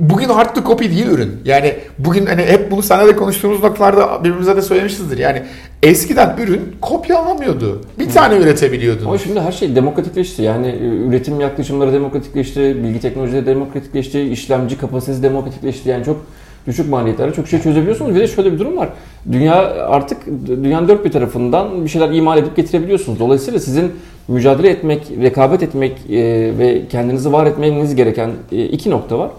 Bugün 0.00 0.28
hard 0.28 0.54
to 0.54 0.62
copy 0.64 0.84
değil 0.84 1.06
ürün. 1.06 1.32
Yani 1.44 1.74
bugün 1.98 2.26
hani 2.26 2.42
hep 2.42 2.70
bunu 2.70 2.82
seninle 2.82 3.08
de 3.08 3.16
konuştuğumuz 3.16 3.62
noktalarda 3.62 4.24
birbirimize 4.24 4.56
de 4.56 4.62
söylemişizdir. 4.62 5.18
Yani 5.18 5.42
eskiden 5.82 6.36
ürün 6.42 6.76
kopyalanamıyordu. 6.80 7.80
Bir 7.98 8.10
tane 8.10 8.36
üretebiliyordun. 8.36 9.06
Ama 9.06 9.18
şimdi 9.18 9.40
her 9.40 9.52
şey 9.52 9.76
demokratikleşti. 9.76 10.42
Yani 10.42 10.66
e, 10.66 10.86
üretim 11.08 11.40
yaklaşımları 11.40 11.92
demokratikleşti, 11.92 12.60
bilgi 12.84 13.00
teknolojileri 13.00 13.46
demokratikleşti, 13.46 14.20
işlemci 14.20 14.78
kapasitesi 14.78 15.22
demokratikleşti. 15.22 15.88
Yani 15.88 16.04
çok 16.04 16.26
düşük 16.66 16.88
maliyetlerle 16.90 17.32
çok 17.32 17.48
şey 17.48 17.60
çözebiliyorsunuz. 17.60 18.14
Bir 18.14 18.20
de 18.20 18.26
şöyle 18.26 18.52
bir 18.52 18.58
durum 18.58 18.76
var. 18.76 18.88
Dünya 19.32 19.54
artık 19.88 20.26
dünyanın 20.46 20.88
dört 20.88 21.04
bir 21.04 21.12
tarafından 21.12 21.84
bir 21.84 21.88
şeyler 21.88 22.10
imal 22.10 22.38
edip 22.38 22.56
getirebiliyorsunuz. 22.56 23.20
Dolayısıyla 23.20 23.60
sizin 23.60 23.92
mücadele 24.28 24.68
etmek, 24.68 25.12
rekabet 25.22 25.62
etmek 25.62 26.10
e, 26.10 26.14
ve 26.58 26.82
kendinizi 26.88 27.32
var 27.32 27.46
etmeniz 27.46 27.94
gereken 27.94 28.30
e, 28.52 28.64
iki 28.64 28.90
nokta 28.90 29.18
var. 29.18 29.30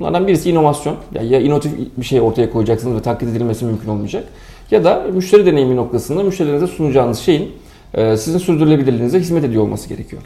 Bunlardan 0.00 0.26
birisi 0.26 0.50
inovasyon. 0.50 0.96
Yani 1.14 1.32
ya 1.32 1.40
inovatif 1.40 1.72
bir 1.96 2.04
şey 2.04 2.20
ortaya 2.20 2.50
koyacaksınız 2.50 2.96
ve 2.96 3.02
taklit 3.02 3.30
edilmesi 3.30 3.64
mümkün 3.64 3.88
olmayacak. 3.88 4.24
Ya 4.70 4.84
da 4.84 5.06
müşteri 5.12 5.46
deneyimi 5.46 5.76
noktasında 5.76 6.22
müşterilerinize 6.22 6.66
sunacağınız 6.66 7.18
şeyin 7.18 7.52
e, 7.94 8.16
sizin 8.16 8.38
sürdürülebilirliğinize 8.38 9.20
hizmet 9.20 9.44
ediyor 9.44 9.62
olması 9.62 9.88
gerekiyor. 9.88 10.22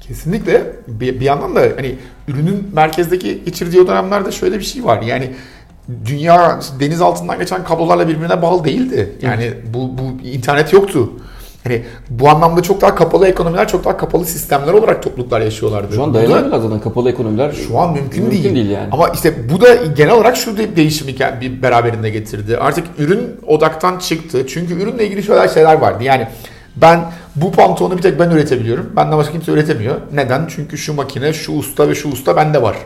Kesinlikle. 0.00 0.72
Bir, 0.86 1.20
bir 1.20 1.24
yandan 1.24 1.56
da 1.56 1.60
hani 1.60 1.94
ürünün 2.28 2.68
merkezdeki 2.74 3.44
geçirdiği 3.44 3.80
o 3.80 3.86
dönemlerde 3.86 4.32
şöyle 4.32 4.58
bir 4.58 4.64
şey 4.64 4.84
var. 4.84 5.02
Yani 5.02 5.30
dünya 6.04 6.60
deniz 6.80 7.00
altından 7.00 7.38
geçen 7.38 7.64
kablolarla 7.64 8.08
birbirine 8.08 8.42
bağlı 8.42 8.64
değildi. 8.64 9.12
Yani 9.22 9.52
bu, 9.74 9.78
bu 9.98 10.26
internet 10.26 10.72
yoktu. 10.72 11.12
Hani 11.64 11.82
bu 12.10 12.28
anlamda 12.28 12.62
çok 12.62 12.80
daha 12.80 12.94
kapalı 12.94 13.28
ekonomiler, 13.28 13.68
çok 13.68 13.84
daha 13.84 13.96
kapalı 13.96 14.24
sistemler 14.26 14.72
olarak 14.72 15.02
topluluklar 15.02 15.40
yaşıyorlardı. 15.40 15.94
Şu 15.94 16.02
an 16.02 16.10
Bu 16.10 16.14
da- 16.14 16.18
dayanamıyorlar 16.18 16.58
zaten 16.58 16.80
kapalı 16.80 17.10
ekonomiler. 17.10 17.52
Şu 17.52 17.78
an 17.78 17.92
mümkün, 17.92 18.22
Mümkün 18.22 18.42
değil. 18.44 18.54
değil 18.54 18.70
yani. 18.70 18.88
Ama 18.92 19.08
işte 19.08 19.34
bu 19.52 19.60
da 19.60 19.74
genel 19.74 20.12
olarak 20.14 20.36
şu 20.36 20.56
de- 20.56 20.76
değişimi 20.76 21.14
bir 21.40 21.62
beraberinde 21.62 22.10
getirdi. 22.10 22.56
Artık 22.56 22.84
ürün 22.98 23.20
odaktan 23.46 23.98
çıktı. 23.98 24.46
Çünkü 24.46 24.74
ürünle 24.82 25.06
ilgili 25.06 25.22
şöyle 25.22 25.48
şeyler 25.48 25.74
vardı. 25.74 26.04
Yani 26.04 26.28
ben 26.76 27.00
bu 27.36 27.52
pantolonu 27.52 27.96
bir 27.96 28.02
tek 28.02 28.18
ben 28.18 28.30
üretebiliyorum. 28.30 28.92
Benden 28.96 29.18
başka 29.18 29.32
kimse 29.32 29.52
üretemiyor. 29.52 29.94
Neden? 30.14 30.46
Çünkü 30.56 30.78
şu 30.78 30.94
makine, 30.94 31.32
şu 31.32 31.52
usta 31.52 31.88
ve 31.88 31.94
şu 31.94 32.08
usta 32.08 32.36
bende 32.36 32.62
var. 32.62 32.76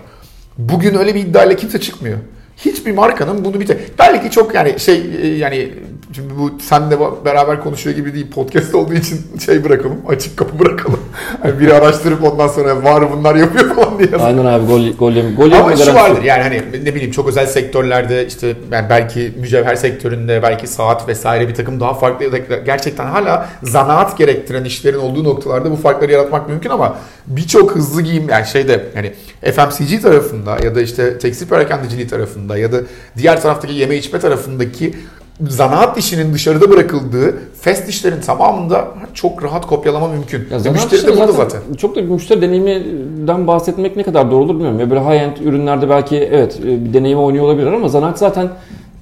Bugün 0.58 0.94
öyle 0.94 1.14
bir 1.14 1.20
iddiayla 1.20 1.56
kimse 1.56 1.80
çıkmıyor. 1.80 2.18
Hiçbir 2.56 2.92
markanın 2.92 3.44
bunu 3.44 3.60
bir 3.60 3.66
tek... 3.66 3.98
Belki 3.98 4.30
çok 4.30 4.54
yani 4.54 4.80
şey 4.80 5.02
e, 5.22 5.26
yani 5.26 5.74
şimdi 6.14 6.38
bu 6.38 6.50
senle 6.60 6.98
beraber 7.24 7.60
konuşuyor 7.60 7.96
gibi 7.96 8.14
değil 8.14 8.30
podcast 8.30 8.74
olduğu 8.74 8.94
için 8.94 9.20
şey 9.46 9.64
bırakalım 9.64 10.00
açık 10.08 10.36
kapı 10.36 10.58
bırakalım. 10.58 11.00
Hani 11.42 11.60
biri 11.60 11.74
araştırıp 11.74 12.24
ondan 12.24 12.48
sonra 12.48 12.84
var 12.84 13.12
bunlar 13.12 13.34
yapıyor 13.34 13.74
falan 13.74 13.98
diye. 13.98 14.08
Aynen 14.22 14.44
abi 14.44 14.66
gol 14.66 14.88
gol 14.98 15.12
yem 15.12 15.36
gol 15.36 15.52
Ama 15.52 15.76
şu 15.76 15.94
vardır 15.94 16.22
yani 16.22 16.42
hani 16.42 16.62
ne 16.84 16.94
bileyim 16.94 17.10
çok 17.10 17.28
özel 17.28 17.46
sektörlerde 17.46 18.26
işte 18.26 18.56
yani 18.72 18.86
belki 18.90 19.32
mücevher 19.40 19.74
sektöründe 19.74 20.42
belki 20.42 20.66
saat 20.66 21.08
vesaire 21.08 21.48
bir 21.48 21.54
takım 21.54 21.80
daha 21.80 21.94
farklı 21.94 22.38
gerçekten 22.66 23.06
hala 23.06 23.48
zanaat 23.62 24.18
gerektiren 24.18 24.64
işlerin 24.64 24.98
olduğu 24.98 25.24
noktalarda 25.24 25.70
bu 25.70 25.76
farkları 25.76 26.12
yaratmak 26.12 26.48
mümkün 26.48 26.70
ama 26.70 26.96
birçok 27.26 27.76
hızlı 27.76 28.02
giyim 28.02 28.28
yani 28.28 28.46
şeyde 28.46 28.84
yani 28.96 29.12
FMCG 29.52 30.02
tarafında 30.02 30.58
ya 30.64 30.74
da 30.74 30.80
işte 30.80 31.18
tekstil 31.18 31.48
perakendeciliği 31.48 32.08
tarafında 32.08 32.58
ya 32.58 32.72
da 32.72 32.76
diğer 33.16 33.42
taraftaki 33.42 33.74
yeme 33.74 33.96
içme 33.96 34.18
tarafındaki 34.20 34.94
zanaat 35.40 35.98
işinin 35.98 36.34
dışarıda 36.34 36.70
bırakıldığı 36.70 37.34
fast 37.60 37.88
işlerin 37.88 38.20
tamamında 38.20 38.88
çok 39.14 39.44
rahat 39.44 39.66
kopyalama 39.66 40.08
mümkün. 40.08 40.48
Ya 40.50 40.58
zanaat 40.58 40.92
müşteri 40.92 41.12
de 41.12 41.16
burada 41.16 41.32
zaten, 41.32 41.58
zaten. 41.58 41.74
Çok 41.74 41.96
da 41.96 42.02
müşteri 42.02 42.42
deneyiminden 42.42 43.46
bahsetmek 43.46 43.96
ne 43.96 44.02
kadar 44.02 44.30
doğru 44.30 44.44
olur 44.44 44.54
bilmiyorum. 44.54 44.80
Ya 44.80 44.90
böyle 44.90 45.00
high-end 45.00 45.42
ürünlerde 45.42 45.90
belki 45.90 46.16
evet 46.16 46.60
e, 46.64 46.84
bir 46.84 46.94
deneyime 46.94 47.20
oynuyor 47.20 47.44
olabilir 47.44 47.66
ama 47.66 47.88
zanaat 47.88 48.18
zaten 48.18 48.48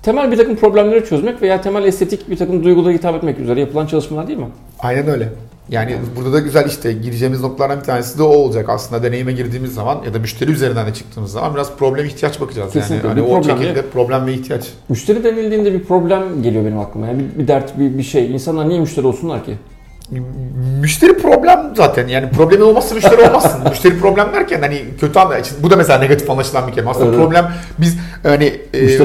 temel 0.03 0.33
bir 0.33 0.37
takım 0.37 0.57
problemleri 0.57 1.05
çözmek 1.05 1.43
veya 1.43 1.61
temel 1.61 1.85
estetik 1.85 2.31
bir 2.31 2.37
takım 2.37 2.65
duygulara 2.65 2.93
hitap 2.93 3.15
etmek 3.15 3.39
üzere 3.39 3.61
yapılan 3.61 3.87
çalışmalar 3.87 4.29
değil 4.29 4.39
mi? 4.39 4.49
Aynen 4.79 5.09
öyle. 5.09 5.29
Yani 5.69 5.97
burada 6.17 6.33
da 6.33 6.39
güzel 6.39 6.67
işte 6.67 6.93
gireceğimiz 6.93 7.41
noktalardan 7.41 7.79
bir 7.81 7.85
tanesi 7.85 8.19
de 8.19 8.23
o 8.23 8.27
olacak 8.27 8.69
aslında 8.69 9.03
deneyime 9.03 9.33
girdiğimiz 9.33 9.75
zaman 9.75 10.03
ya 10.07 10.15
da 10.15 10.19
müşteri 10.19 10.51
üzerinden 10.51 10.87
de 10.87 10.95
çıktığımız 10.95 11.33
zaman 11.33 11.55
biraz 11.55 11.77
problem 11.77 12.07
ihtiyaç 12.07 12.41
bakacağız 12.41 12.73
Kesinlikle. 12.73 13.09
yani. 13.09 13.21
Hani 13.21 13.29
Bir 13.29 13.33
o 13.37 13.41
problem 13.43 13.59
şekilde 13.59 13.75
değil. 13.75 13.87
problem 13.93 14.27
ve 14.27 14.33
ihtiyaç. 14.35 14.69
Müşteri 14.89 15.25
denildiğinde 15.25 15.73
bir 15.75 15.85
problem 15.85 16.43
geliyor 16.43 16.65
benim 16.65 16.79
aklıma. 16.79 17.07
Yani 17.07 17.19
bir, 17.35 17.39
bir 17.43 17.49
dert, 17.49 17.79
bir, 17.79 17.99
bir 17.99 18.03
şey. 18.03 18.33
İnsanlar 18.33 18.69
niye 18.69 18.81
müşteri 18.81 19.07
olsunlar 19.07 19.45
ki? 19.45 19.55
Müşteri 20.81 21.19
problem 21.19 21.73
zaten 21.77 22.09
yani 22.09 22.31
problemi 22.31 22.63
olmazsa 22.63 22.95
müşteri 22.95 23.23
olmazsın. 23.29 23.69
müşteri 23.71 23.99
problem 23.99 24.33
derken 24.33 24.61
hani 24.61 24.85
kötü 25.01 25.19
anla 25.19 25.37
bu 25.63 25.71
da 25.71 25.77
mesela 25.77 25.99
negatif 25.99 26.31
anlaşılan 26.31 26.67
bir 26.69 26.73
kelime. 26.73 26.91
Aslında 26.91 27.07
Evet. 27.07 27.19
problem 27.19 27.53
biz 27.79 27.97
hani 28.23 28.61
e, 28.75 28.99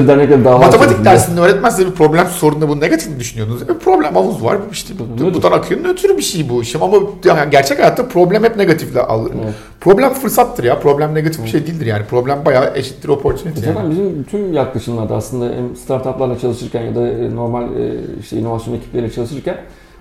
matematik 0.44 1.04
dersinde 1.04 1.40
öğretmezse 1.40 1.86
bir 1.86 1.92
problem 1.92 2.26
sorununda 2.26 2.68
bu 2.68 2.80
negatif 2.80 3.20
düşünüyordunuz? 3.20 3.62
E, 3.62 3.66
problem 3.66 4.14
havuz 4.14 4.44
var 4.44 4.58
işte 4.72 4.94
Nötr. 5.18 5.34
buradan 5.34 5.52
akıyor 5.52 5.84
nötr 5.84 6.16
bir 6.16 6.22
şey 6.22 6.48
bu 6.48 6.62
işim 6.62 6.82
ama 6.82 6.96
yani 7.24 7.50
gerçek 7.50 7.78
hayatta 7.78 8.08
problem 8.08 8.44
hep 8.44 8.56
negatifle 8.56 9.00
alır. 9.00 9.32
Evet. 9.44 9.54
Problem 9.80 10.14
fırsattır 10.14 10.64
ya 10.64 10.80
problem 10.80 11.14
negatif 11.14 11.44
bir 11.44 11.48
şey 11.48 11.66
değildir 11.66 11.86
yani 11.86 12.04
problem 12.10 12.44
bayağı 12.44 12.72
eşittir 12.76 13.08
opportunity 13.08 13.60
yani. 13.66 13.74
Zaten 13.74 13.90
bizim 13.90 14.24
tüm 14.24 14.52
yaklaşımlarda 14.52 15.16
aslında 15.16 15.44
hem 15.44 15.76
startuplarla 15.76 16.38
çalışırken 16.38 16.82
ya 16.82 16.94
da 16.94 17.08
e, 17.08 17.36
normal 17.36 17.62
e, 17.62 17.94
işte 18.20 18.36
inovasyon 18.36 18.74
ekipleriyle 18.74 19.12
çalışırken 19.12 19.56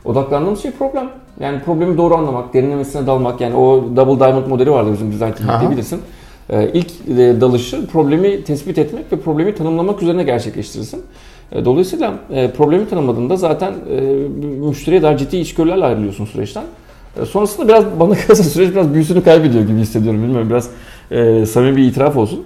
odaklandığımız 0.08 0.62
şey 0.62 0.72
problem. 0.72 1.10
Yani 1.40 1.60
problemi 1.66 1.98
doğru 1.98 2.16
anlamak, 2.16 2.54
derinlemesine 2.54 3.08
dalmak. 3.08 3.42
Yani 3.42 3.56
o 3.56 3.84
Double 3.96 4.20
Diamond 4.20 4.48
modeli 4.48 4.72
vardı 4.72 4.90
bizim 4.94 5.12
design 5.12 5.32
team'de 5.32 5.66
bilirsin. 5.72 6.02
Ee, 6.50 6.70
İlk 6.74 6.92
e, 7.10 7.42
dalışı 7.42 7.88
problemi 7.88 8.44
tespit 8.44 8.78
etmek 8.78 9.12
ve 9.14 9.20
problemi 9.20 9.56
tanımlamak 9.56 10.02
üzerine 10.04 10.24
gerçekleştirirsin. 10.24 11.02
E, 11.52 11.66
Dolayısıyla 11.66 12.14
e, 12.32 12.52
problemi 12.52 12.90
tanımladığında 12.90 13.36
zaten 13.36 13.74
e, 13.92 14.02
müşteriye 14.68 15.02
daha 15.02 15.18
ciddi 15.18 15.38
içgörülerle 15.38 15.86
ayrılıyorsun 15.86 16.26
süreçten. 16.26 16.64
E, 17.22 17.26
Sonrasında 17.26 17.68
biraz 17.68 17.86
bana 18.00 18.14
kalırsa 18.14 18.44
süreç 18.44 18.72
biraz 18.72 18.94
büyüsünü 18.94 19.24
kaybediyor 19.24 19.64
gibi 19.64 19.78
hissediyorum. 19.80 20.24
Bilmiyorum 20.24 20.50
biraz 20.50 20.70
e, 21.12 21.46
samimi 21.46 21.78
bir 21.78 21.84
itiraf 21.84 22.18
olsun. 22.18 22.44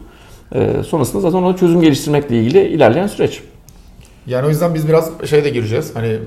E, 0.56 0.84
sonrasında 0.88 1.22
zaten 1.22 1.38
ona 1.38 1.56
çözüm 1.56 1.82
geliştirmekle 1.82 2.40
ilgili 2.40 2.68
ilerleyen 2.68 3.08
süreç. 3.08 3.42
Yani 4.28 4.46
o 4.46 4.50
yüzden 4.50 4.74
biz 4.74 4.88
biraz 4.88 5.12
şeye 5.26 5.44
de 5.44 5.50
gireceğiz. 5.50 5.92
Hani 5.94 6.08
e, 6.08 6.20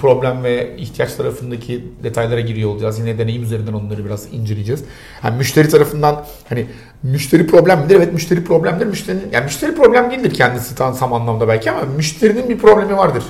problem 0.00 0.44
ve 0.44 0.76
ihtiyaç 0.76 1.14
tarafındaki 1.14 1.84
detaylara 2.02 2.40
giriyor 2.40 2.70
olacağız. 2.70 2.98
Yine 2.98 3.18
deneyim 3.18 3.42
üzerinden 3.42 3.72
onları 3.72 4.04
biraz 4.04 4.26
inceleyeceğiz. 4.32 4.84
Yani 5.24 5.36
müşteri 5.36 5.68
tarafından 5.68 6.24
hani 6.48 6.66
müşteri 7.02 7.46
problem 7.46 7.80
midir? 7.80 7.96
Evet 7.96 8.12
müşteri 8.12 8.44
problemdir. 8.44 8.86
Müşterinin 8.86 9.28
yani 9.32 9.44
müşteri 9.44 9.74
problem 9.74 10.10
değildir 10.10 10.34
kendisi 10.34 10.74
tam, 10.74 10.96
tam 10.96 11.12
anlamda 11.12 11.48
belki 11.48 11.70
ama 11.70 11.80
müşterinin 11.96 12.48
bir 12.48 12.58
problemi 12.58 12.96
vardır. 12.96 13.24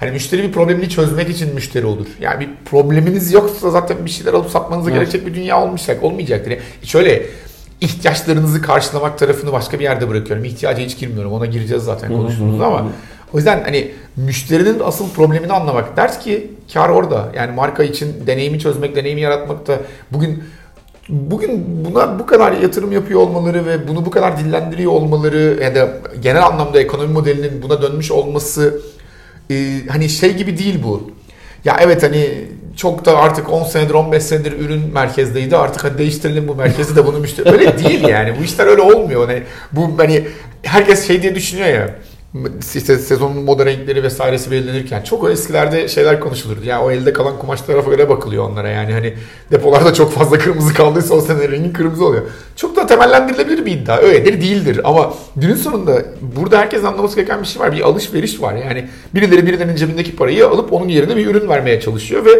Hani 0.00 0.10
müşteri 0.10 0.42
bir 0.42 0.52
problemini 0.52 0.88
çözmek 0.88 1.28
için 1.28 1.54
müşteri 1.54 1.86
olur. 1.86 2.06
Yani 2.20 2.40
bir 2.40 2.48
probleminiz 2.64 3.32
yoksa 3.32 3.70
zaten 3.70 4.04
bir 4.04 4.10
şeyler 4.10 4.32
alıp 4.32 4.50
satmanıza 4.50 4.90
Evet. 4.90 5.00
gerekecek 5.00 5.26
bir 5.26 5.34
dünya 5.34 5.62
olmayacak, 5.62 6.02
olmayacaktır. 6.02 6.50
Yani 6.50 6.60
şöyle 6.82 7.22
ihtiyaçlarınızı 7.80 8.62
karşılamak 8.62 9.18
tarafını 9.18 9.52
başka 9.52 9.78
bir 9.78 9.84
yerde 9.84 10.08
bırakıyorum. 10.08 10.44
İhtiyaca 10.44 10.82
hiç 10.82 10.98
girmiyorum. 10.98 11.32
Ona 11.32 11.46
gireceğiz 11.46 11.82
zaten 11.82 12.08
konuştuğumuzda 12.12 12.66
ama. 12.66 12.88
O 13.32 13.36
yüzden 13.36 13.62
hani 13.64 13.90
müşterinin 14.16 14.80
asıl 14.84 15.10
problemini 15.10 15.52
anlamak. 15.52 15.96
Ders 15.96 16.18
ki 16.18 16.50
kar 16.72 16.88
orada. 16.88 17.28
Yani 17.36 17.52
marka 17.52 17.84
için 17.84 18.26
deneyimi 18.26 18.58
çözmek, 18.58 18.96
deneyimi 18.96 19.20
yaratmak 19.20 19.66
da 19.66 19.78
bugün 20.10 20.44
bugün 21.08 21.84
buna 21.84 22.18
bu 22.18 22.26
kadar 22.26 22.52
yatırım 22.52 22.92
yapıyor 22.92 23.20
olmaları 23.20 23.66
ve 23.66 23.88
bunu 23.88 24.06
bu 24.06 24.10
kadar 24.10 24.38
dillendiriyor 24.38 24.92
olmaları 24.92 25.58
ya 25.62 25.74
da 25.74 25.88
genel 26.22 26.46
anlamda 26.46 26.80
ekonomi 26.80 27.12
modelinin 27.12 27.62
buna 27.62 27.82
dönmüş 27.82 28.10
olması 28.10 28.80
e, 29.50 29.80
hani 29.88 30.08
şey 30.08 30.36
gibi 30.36 30.58
değil 30.58 30.82
bu. 30.82 31.10
Ya 31.64 31.76
evet 31.80 32.02
hani 32.02 32.44
çok 32.76 33.04
da 33.04 33.18
artık 33.18 33.52
10 33.52 33.64
senedir 33.64 33.94
15 33.94 34.22
senedir 34.22 34.52
ürün 34.52 34.92
merkezdeydi 34.92 35.56
artık 35.56 35.84
hadi 35.84 35.98
değiştirelim 35.98 36.48
bu 36.48 36.54
merkezi 36.54 36.96
de 36.96 37.06
bunu 37.06 37.18
müşteri. 37.18 37.50
Öyle 37.50 37.78
değil 37.78 38.08
yani 38.08 38.34
bu 38.40 38.44
işler 38.44 38.66
öyle 38.66 38.82
olmuyor. 38.82 39.26
Hani 39.26 39.42
bu 39.72 39.98
hani 39.98 40.24
herkes 40.62 41.06
şey 41.06 41.22
diye 41.22 41.34
düşünüyor 41.34 41.68
ya 41.68 41.94
işte 42.74 42.98
sezonun 42.98 43.42
moda 43.42 43.66
renkleri 43.66 44.02
vesairesi 44.02 44.50
belirlenirken 44.50 45.02
çok 45.02 45.30
eskilerde 45.30 45.88
şeyler 45.88 46.20
konuşulurdu. 46.20 46.60
Yani 46.64 46.84
o 46.84 46.90
elde 46.90 47.12
kalan 47.12 47.38
kumaşlara 47.38 47.80
göre 47.80 48.08
bakılıyor 48.08 48.50
onlara 48.50 48.68
yani 48.68 48.92
hani 48.92 49.14
depolarda 49.50 49.94
çok 49.94 50.12
fazla 50.12 50.38
kırmızı 50.38 50.74
kaldıysa 50.74 51.14
o 51.14 51.20
sene 51.20 51.48
rengin 51.48 51.72
kırmızı 51.72 52.04
oluyor. 52.04 52.22
Çok 52.56 52.76
da 52.76 52.86
temellendirilebilir 52.86 53.66
bir 53.66 53.72
iddia. 53.72 53.96
Öyledir 53.96 54.40
değildir 54.40 54.80
ama 54.84 55.14
günün 55.36 55.54
sonunda 55.54 56.02
burada 56.36 56.58
herkes 56.58 56.84
anlaması 56.84 57.16
gereken 57.16 57.40
bir 57.40 57.46
şey 57.46 57.62
var. 57.62 57.72
Bir 57.72 57.80
alışveriş 57.80 58.42
var. 58.42 58.54
Yani 58.54 58.88
birileri 59.14 59.46
birilerinin 59.46 59.76
cebindeki 59.76 60.16
parayı 60.16 60.48
alıp 60.48 60.72
onun 60.72 60.88
yerine 60.88 61.16
bir 61.16 61.26
ürün 61.26 61.48
vermeye 61.48 61.80
çalışıyor 61.80 62.24
ve 62.24 62.30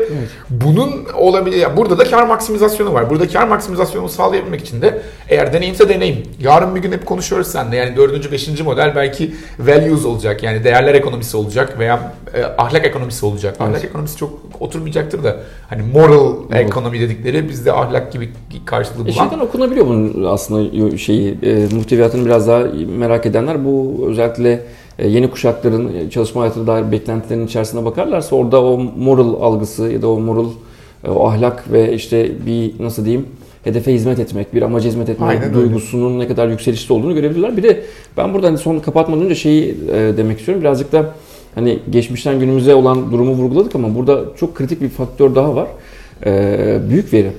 bunun 0.50 1.06
olabilir. 1.14 1.66
burada 1.76 1.98
da 1.98 2.04
kar 2.04 2.26
maksimizasyonu 2.26 2.94
var. 2.94 3.10
Burada 3.10 3.28
kar 3.28 3.48
maksimizasyonunu 3.48 4.08
sağlayabilmek 4.08 4.60
için 4.60 4.82
de 4.82 5.02
eğer 5.28 5.52
deneyimse 5.52 5.88
deneyim. 5.88 6.22
Yarın 6.40 6.74
bir 6.74 6.80
gün 6.80 6.92
hep 6.92 7.06
konuşuyoruz 7.06 7.48
seninle. 7.48 7.76
Yani 7.76 7.96
dördüncü, 7.96 8.32
beşinci 8.32 8.62
model 8.62 8.92
belki 8.96 9.34
values 9.82 10.04
olacak. 10.06 10.42
Yani 10.42 10.64
değerler 10.64 10.94
ekonomisi 10.94 11.36
olacak 11.36 11.78
veya 11.78 12.12
e, 12.34 12.44
ahlak 12.44 12.84
ekonomisi 12.86 13.26
olacak. 13.26 13.56
Evet. 13.60 13.68
Ahlak 13.70 13.84
ekonomisi 13.84 14.16
çok 14.16 14.38
oturmayacaktır 14.60 15.24
da 15.24 15.36
hani 15.68 15.82
moral 15.82 16.34
ekonomi 16.52 17.00
dedikleri 17.00 17.48
bizde 17.48 17.72
ahlak 17.72 18.12
gibi 18.12 18.30
karşılığı 18.64 19.02
E 19.02 19.04
bulan. 19.14 19.28
şeyden 19.28 19.44
okunabiliyor 19.44 19.86
bunun 19.86 20.24
aslında 20.24 20.98
şeyi 20.98 21.38
e, 21.42 21.66
muhteviyatını 21.74 22.26
biraz 22.26 22.48
daha 22.48 22.64
merak 22.98 23.26
edenler 23.26 23.64
bu 23.64 24.04
özellikle 24.08 24.60
e, 24.98 25.08
yeni 25.08 25.30
kuşakların 25.30 25.94
e, 25.94 26.10
çalışma 26.10 26.40
hayatına 26.40 26.66
dair 26.66 26.92
beklentilerinin 26.92 27.46
içerisine 27.46 27.84
bakarlarsa 27.84 28.36
orada 28.36 28.62
o 28.64 28.78
moral 28.78 29.34
algısı 29.42 29.82
ya 29.92 30.02
da 30.02 30.08
o 30.08 30.20
moral 30.20 30.46
e, 31.04 31.10
o 31.10 31.28
ahlak 31.28 31.72
ve 31.72 31.92
işte 31.92 32.46
bir 32.46 32.72
nasıl 32.80 33.04
diyeyim 33.04 33.26
hedefe 33.64 33.94
hizmet 33.94 34.18
etmek, 34.18 34.54
bir 34.54 34.62
amaca 34.62 34.88
hizmet 34.88 35.08
etmek 35.08 35.30
Aynen 35.30 35.44
öyle. 35.44 35.54
duygusunun 35.54 36.18
ne 36.18 36.28
kadar 36.28 36.48
yükselişte 36.48 36.92
olduğunu 36.94 37.14
görebilirler. 37.14 37.56
Bir 37.56 37.62
de 37.62 37.82
ben 38.16 38.34
burada 38.34 38.46
hani 38.46 38.58
son 38.58 38.78
kapatmadan 38.78 39.24
önce 39.24 39.34
şeyi 39.34 39.70
e, 39.92 40.16
demek 40.16 40.38
istiyorum. 40.38 40.64
Birazcık 40.64 40.92
da 40.92 41.14
hani 41.54 41.78
geçmişten 41.90 42.40
günümüze 42.40 42.74
olan 42.74 43.12
durumu 43.12 43.32
vurguladık 43.32 43.74
ama 43.74 43.94
burada 43.94 44.24
çok 44.36 44.54
kritik 44.54 44.80
bir 44.80 44.88
faktör 44.88 45.34
daha 45.34 45.54
var. 45.54 45.66
E, 46.26 46.78
büyük 46.90 47.12
veri. 47.12 47.30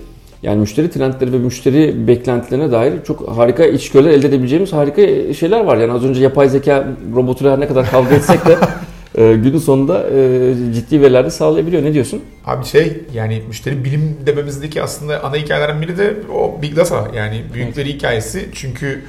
Yani 0.44 0.60
müşteri 0.60 0.90
trendleri 0.90 1.34
ve 1.34 1.38
müşteri 1.38 2.08
beklentilerine 2.08 2.72
dair 2.72 2.94
çok 3.08 3.30
harika 3.30 3.66
içgörüler 3.66 4.12
elde 4.12 4.28
edebileceğimiz 4.28 4.74
harika 4.74 5.34
şeyler 5.34 5.64
var. 5.64 5.78
Yani 5.78 5.92
az 5.92 6.06
önce 6.06 6.22
yapay 6.22 6.50
zeka 6.50 6.88
robotuyla 7.16 7.58
ne 7.58 7.68
kadar 7.68 7.92
kavga 7.92 8.16
etsek 8.16 8.46
de 8.46 8.56
e, 9.16 9.34
günün 9.34 9.58
sonunda 9.58 10.10
e, 10.10 10.54
ciddi 10.74 11.02
veriler 11.02 11.26
de 11.26 11.30
sağlayabiliyor. 11.30 11.84
Ne 11.84 11.94
diyorsun? 11.94 12.24
Abi 12.46 12.66
şey 12.66 12.98
yani 13.14 13.44
müşteri 13.48 13.84
bilim 13.84 14.18
dememizdeki 14.26 14.84
aslında 14.84 15.24
ana 15.24 15.36
hikayelerden 15.36 15.82
biri 15.82 15.98
de 15.98 16.14
o 16.34 16.62
big 16.62 16.76
data 16.76 17.08
yani 17.16 17.44
büyük 17.54 17.78
veri 17.78 17.94
hikayesi. 17.94 18.50
Çünkü 18.54 19.04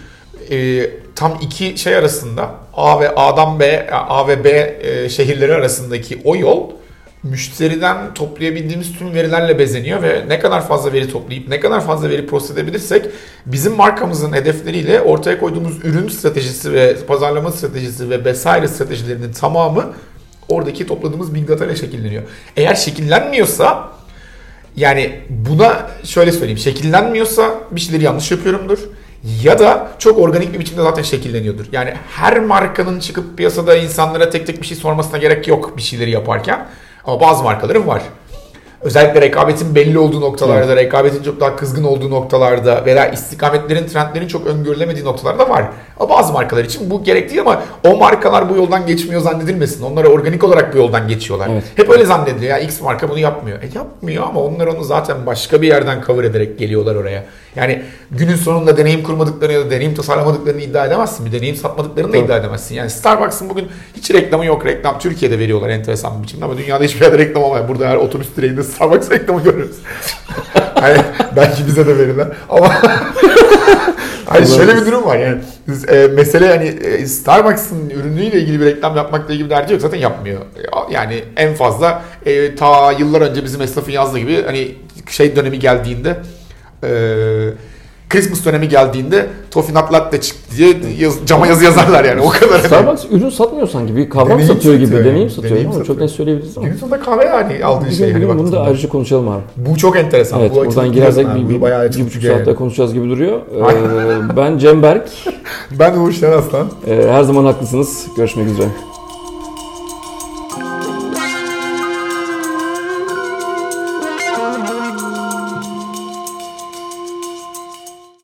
e, 0.50 0.86
tam 1.14 1.38
iki 1.42 1.78
şey 1.78 1.96
arasında 1.96 2.50
A 2.74 3.00
ve 3.00 3.14
A'dan 3.14 3.60
B, 3.60 3.90
A 3.90 4.28
ve 4.28 4.44
B 4.44 4.78
e, 4.82 5.08
şehirleri 5.08 5.54
arasındaki 5.54 6.20
o 6.24 6.36
yol 6.36 6.70
müşteriden 7.24 8.14
toplayabildiğimiz 8.14 8.98
tüm 8.98 9.14
verilerle 9.14 9.58
bezeniyor 9.58 10.02
ve 10.02 10.24
ne 10.28 10.38
kadar 10.38 10.68
fazla 10.68 10.92
veri 10.92 11.12
toplayıp 11.12 11.48
ne 11.48 11.60
kadar 11.60 11.86
fazla 11.86 12.10
veri 12.10 12.26
proses 12.26 12.50
edebilirsek 12.50 13.06
bizim 13.46 13.72
markamızın 13.72 14.32
hedefleriyle 14.32 15.00
ortaya 15.00 15.40
koyduğumuz 15.40 15.84
ürün 15.84 16.08
stratejisi 16.08 16.72
ve 16.72 16.96
pazarlama 17.06 17.52
stratejisi 17.52 18.10
ve 18.10 18.24
vesaire 18.24 18.68
stratejilerinin 18.68 19.32
tamamı 19.32 19.92
oradaki 20.48 20.86
topladığımız 20.86 21.34
big 21.34 21.48
data 21.48 21.64
ile 21.64 21.76
şekilleniyor. 21.76 22.22
Eğer 22.56 22.74
şekillenmiyorsa 22.74 23.90
yani 24.76 25.20
buna 25.28 25.90
şöyle 26.04 26.32
söyleyeyim. 26.32 26.58
Şekillenmiyorsa 26.58 27.54
bir 27.70 27.80
şeyleri 27.80 28.04
yanlış 28.04 28.30
yapıyorumdur. 28.30 28.78
Ya 29.42 29.58
da 29.58 29.88
çok 29.98 30.18
organik 30.18 30.52
bir 30.52 30.58
biçimde 30.58 30.82
zaten 30.82 31.02
şekilleniyordur. 31.02 31.64
Yani 31.72 31.94
her 32.10 32.40
markanın 32.40 33.00
çıkıp 33.00 33.36
piyasada 33.36 33.76
insanlara 33.76 34.30
tek 34.30 34.46
tek 34.46 34.62
bir 34.62 34.66
şey 34.66 34.76
sormasına 34.76 35.18
gerek 35.18 35.48
yok 35.48 35.76
bir 35.76 35.82
şeyleri 35.82 36.10
yaparken. 36.10 36.66
Ama 37.06 37.20
bazı 37.20 37.44
markaların 37.44 37.86
var. 37.86 38.02
Özellikle 38.80 39.20
rekabetin 39.20 39.74
belli 39.74 39.98
olduğu 39.98 40.20
noktalarda, 40.20 40.76
rekabetin 40.76 41.22
çok 41.22 41.40
daha 41.40 41.56
kızgın 41.56 41.84
olduğu 41.84 42.10
noktalarda 42.10 42.84
veya 42.84 43.10
istikametlerin, 43.10 43.86
trendlerin 43.86 44.28
çok 44.28 44.46
öngörülemediği 44.46 45.04
noktalarda 45.04 45.48
var. 45.48 45.64
Ama 46.00 46.08
bazı 46.10 46.32
markalar 46.32 46.64
için 46.64 46.90
bu 46.90 47.04
gerek 47.04 47.30
değil 47.30 47.40
ama 47.40 47.62
o 47.88 47.96
markalar 47.96 48.50
bu 48.50 48.56
yoldan 48.56 48.86
geçmiyor 48.86 49.20
zannedilmesin. 49.20 49.84
Onlar 49.84 50.04
organik 50.04 50.44
olarak 50.44 50.74
bu 50.74 50.78
yoldan 50.78 51.08
geçiyorlar. 51.08 51.48
Evet. 51.52 51.64
Hep 51.74 51.90
öyle 51.90 52.04
zannediliyor. 52.04 52.50
Ya 52.50 52.58
X 52.58 52.80
marka 52.80 53.08
bunu 53.08 53.18
yapmıyor. 53.18 53.62
E 53.62 53.68
yapmıyor 53.74 54.24
ama 54.28 54.40
onlar 54.40 54.66
onu 54.66 54.84
zaten 54.84 55.26
başka 55.26 55.62
bir 55.62 55.68
yerden 55.68 56.02
cover 56.06 56.24
ederek 56.24 56.58
geliyorlar 56.58 56.94
oraya. 56.94 57.24
Yani 57.56 57.82
günün 58.10 58.36
sonunda 58.36 58.76
deneyim 58.76 59.02
kurmadıklarını 59.02 59.54
ya 59.54 59.60
da 59.60 59.70
deneyim 59.70 59.94
tasarlamadıklarını 59.94 60.60
iddia 60.60 60.86
edemezsin. 60.86 61.26
Bir 61.26 61.32
deneyim 61.32 61.56
satmadıklarını 61.56 62.12
da 62.12 62.16
Tabii. 62.16 62.24
iddia 62.24 62.36
edemezsin. 62.36 62.74
Yani 62.74 62.90
Starbucks'ın 62.90 63.48
bugün 63.48 63.68
hiç 63.96 64.10
reklamı 64.10 64.46
yok. 64.46 64.66
Reklam 64.66 64.98
Türkiye'de 64.98 65.38
veriyorlar 65.38 65.68
enteresan 65.68 66.18
bir 66.18 66.22
biçimde 66.22 66.44
ama 66.44 66.58
dünyada 66.58 66.84
hiçbir 66.84 67.00
yerde 67.00 67.18
reklam 67.18 67.42
olmuyor. 67.42 67.68
Burada 67.68 67.88
her 67.88 67.96
otobüs 67.96 68.28
direğinde 68.36 68.62
Starbucks 68.62 69.10
reklamı 69.10 69.42
görürüz. 69.42 69.76
hani 70.74 70.98
belki 71.36 71.66
bize 71.66 71.86
de 71.86 71.98
verirler 71.98 72.28
ama 72.48 72.72
Hani 74.26 74.46
şöyle 74.46 74.76
bir 74.76 74.86
durum 74.86 75.04
var 75.04 75.18
yani 75.18 75.40
e, 75.88 76.06
mesele 76.06 76.48
hani 76.48 76.64
e, 76.64 77.06
Starbucks'ın 77.06 77.90
ürünüyle 77.90 78.40
ilgili 78.40 78.60
bir 78.60 78.66
reklam 78.66 78.96
yapmakla 78.96 79.34
ilgili 79.34 79.44
bir 79.44 79.50
derdi 79.50 79.72
yok 79.72 79.82
zaten 79.82 79.98
yapmıyor. 79.98 80.40
Yani 80.90 81.24
en 81.36 81.54
fazla 81.54 82.02
e, 82.26 82.54
ta 82.54 82.92
yıllar 82.92 83.20
önce 83.20 83.44
bizim 83.44 83.62
esnafın 83.62 83.92
yazdığı 83.92 84.18
gibi 84.18 84.42
hani 84.46 84.74
şey 85.10 85.36
dönemi 85.36 85.58
geldiğinde 85.58 86.16
e, 86.86 87.52
Christmas 88.10 88.44
dönemi 88.44 88.68
geldiğinde 88.68 89.26
Toffee 89.50 89.74
Nut 89.74 89.92
Latte 89.92 90.20
çıktı 90.20 90.56
diye 90.56 90.76
yaz- 90.98 91.26
cama 91.26 91.46
yazı 91.46 91.64
yazarlar 91.64 92.04
yani 92.04 92.20
o 92.20 92.28
kadar. 92.28 92.50
hani. 92.50 92.66
Starbucks 92.66 93.04
ürün 93.10 93.30
satmıyor 93.30 93.68
sanki. 93.68 93.96
Bir 93.96 94.10
kavram 94.10 94.28
Deneyim 94.30 94.54
satıyor 94.54 94.74
gibi. 94.74 94.86
satıyor 94.86 95.04
yani. 95.04 95.10
Deneyim 95.12 95.30
satıyor 95.30 95.50
Deneyim 95.50 95.68
ama 95.70 95.78
çok 95.78 95.86
satıyor. 95.86 96.06
net 96.06 96.10
söyleyebiliriz 96.16 96.58
ama. 96.58 96.66
Günün 96.66 96.78
sonunda 96.78 97.00
kahve 97.00 97.24
yani 97.24 97.64
aldığın 97.64 97.88
Bir 97.88 97.94
şey. 97.94 98.12
Hani 98.12 98.22
bir 98.22 98.28
bunu 98.28 98.52
da 98.52 98.60
ayrıca 98.60 98.88
konuşalım 98.88 99.28
abi. 99.28 99.42
Bu 99.56 99.76
çok 99.76 99.96
enteresan. 99.96 100.40
Evet 100.40 100.50
bu 100.54 100.56
buradan 100.66 100.92
girersek 100.92 101.26
bir, 101.48 101.60
bayağı 101.60 101.82
bir, 101.84 101.88
açılıp 101.88 102.06
buçuk 102.06 102.22
saatte 102.22 102.44
yani. 102.50 102.54
konuşacağız 102.56 102.94
gibi 102.94 103.10
duruyor. 103.10 103.40
Ee, 103.54 104.36
ben 104.36 104.58
Cem 104.58 104.82
Berk. 104.82 105.08
Ben 105.78 105.96
Uğur 105.98 106.12
Şen 106.12 106.32
Aslan. 106.32 106.66
Ee, 106.86 107.06
her 107.10 107.22
zaman 107.22 107.44
haklısınız. 107.44 108.06
Görüşmek 108.16 108.46
üzere. 108.46 108.68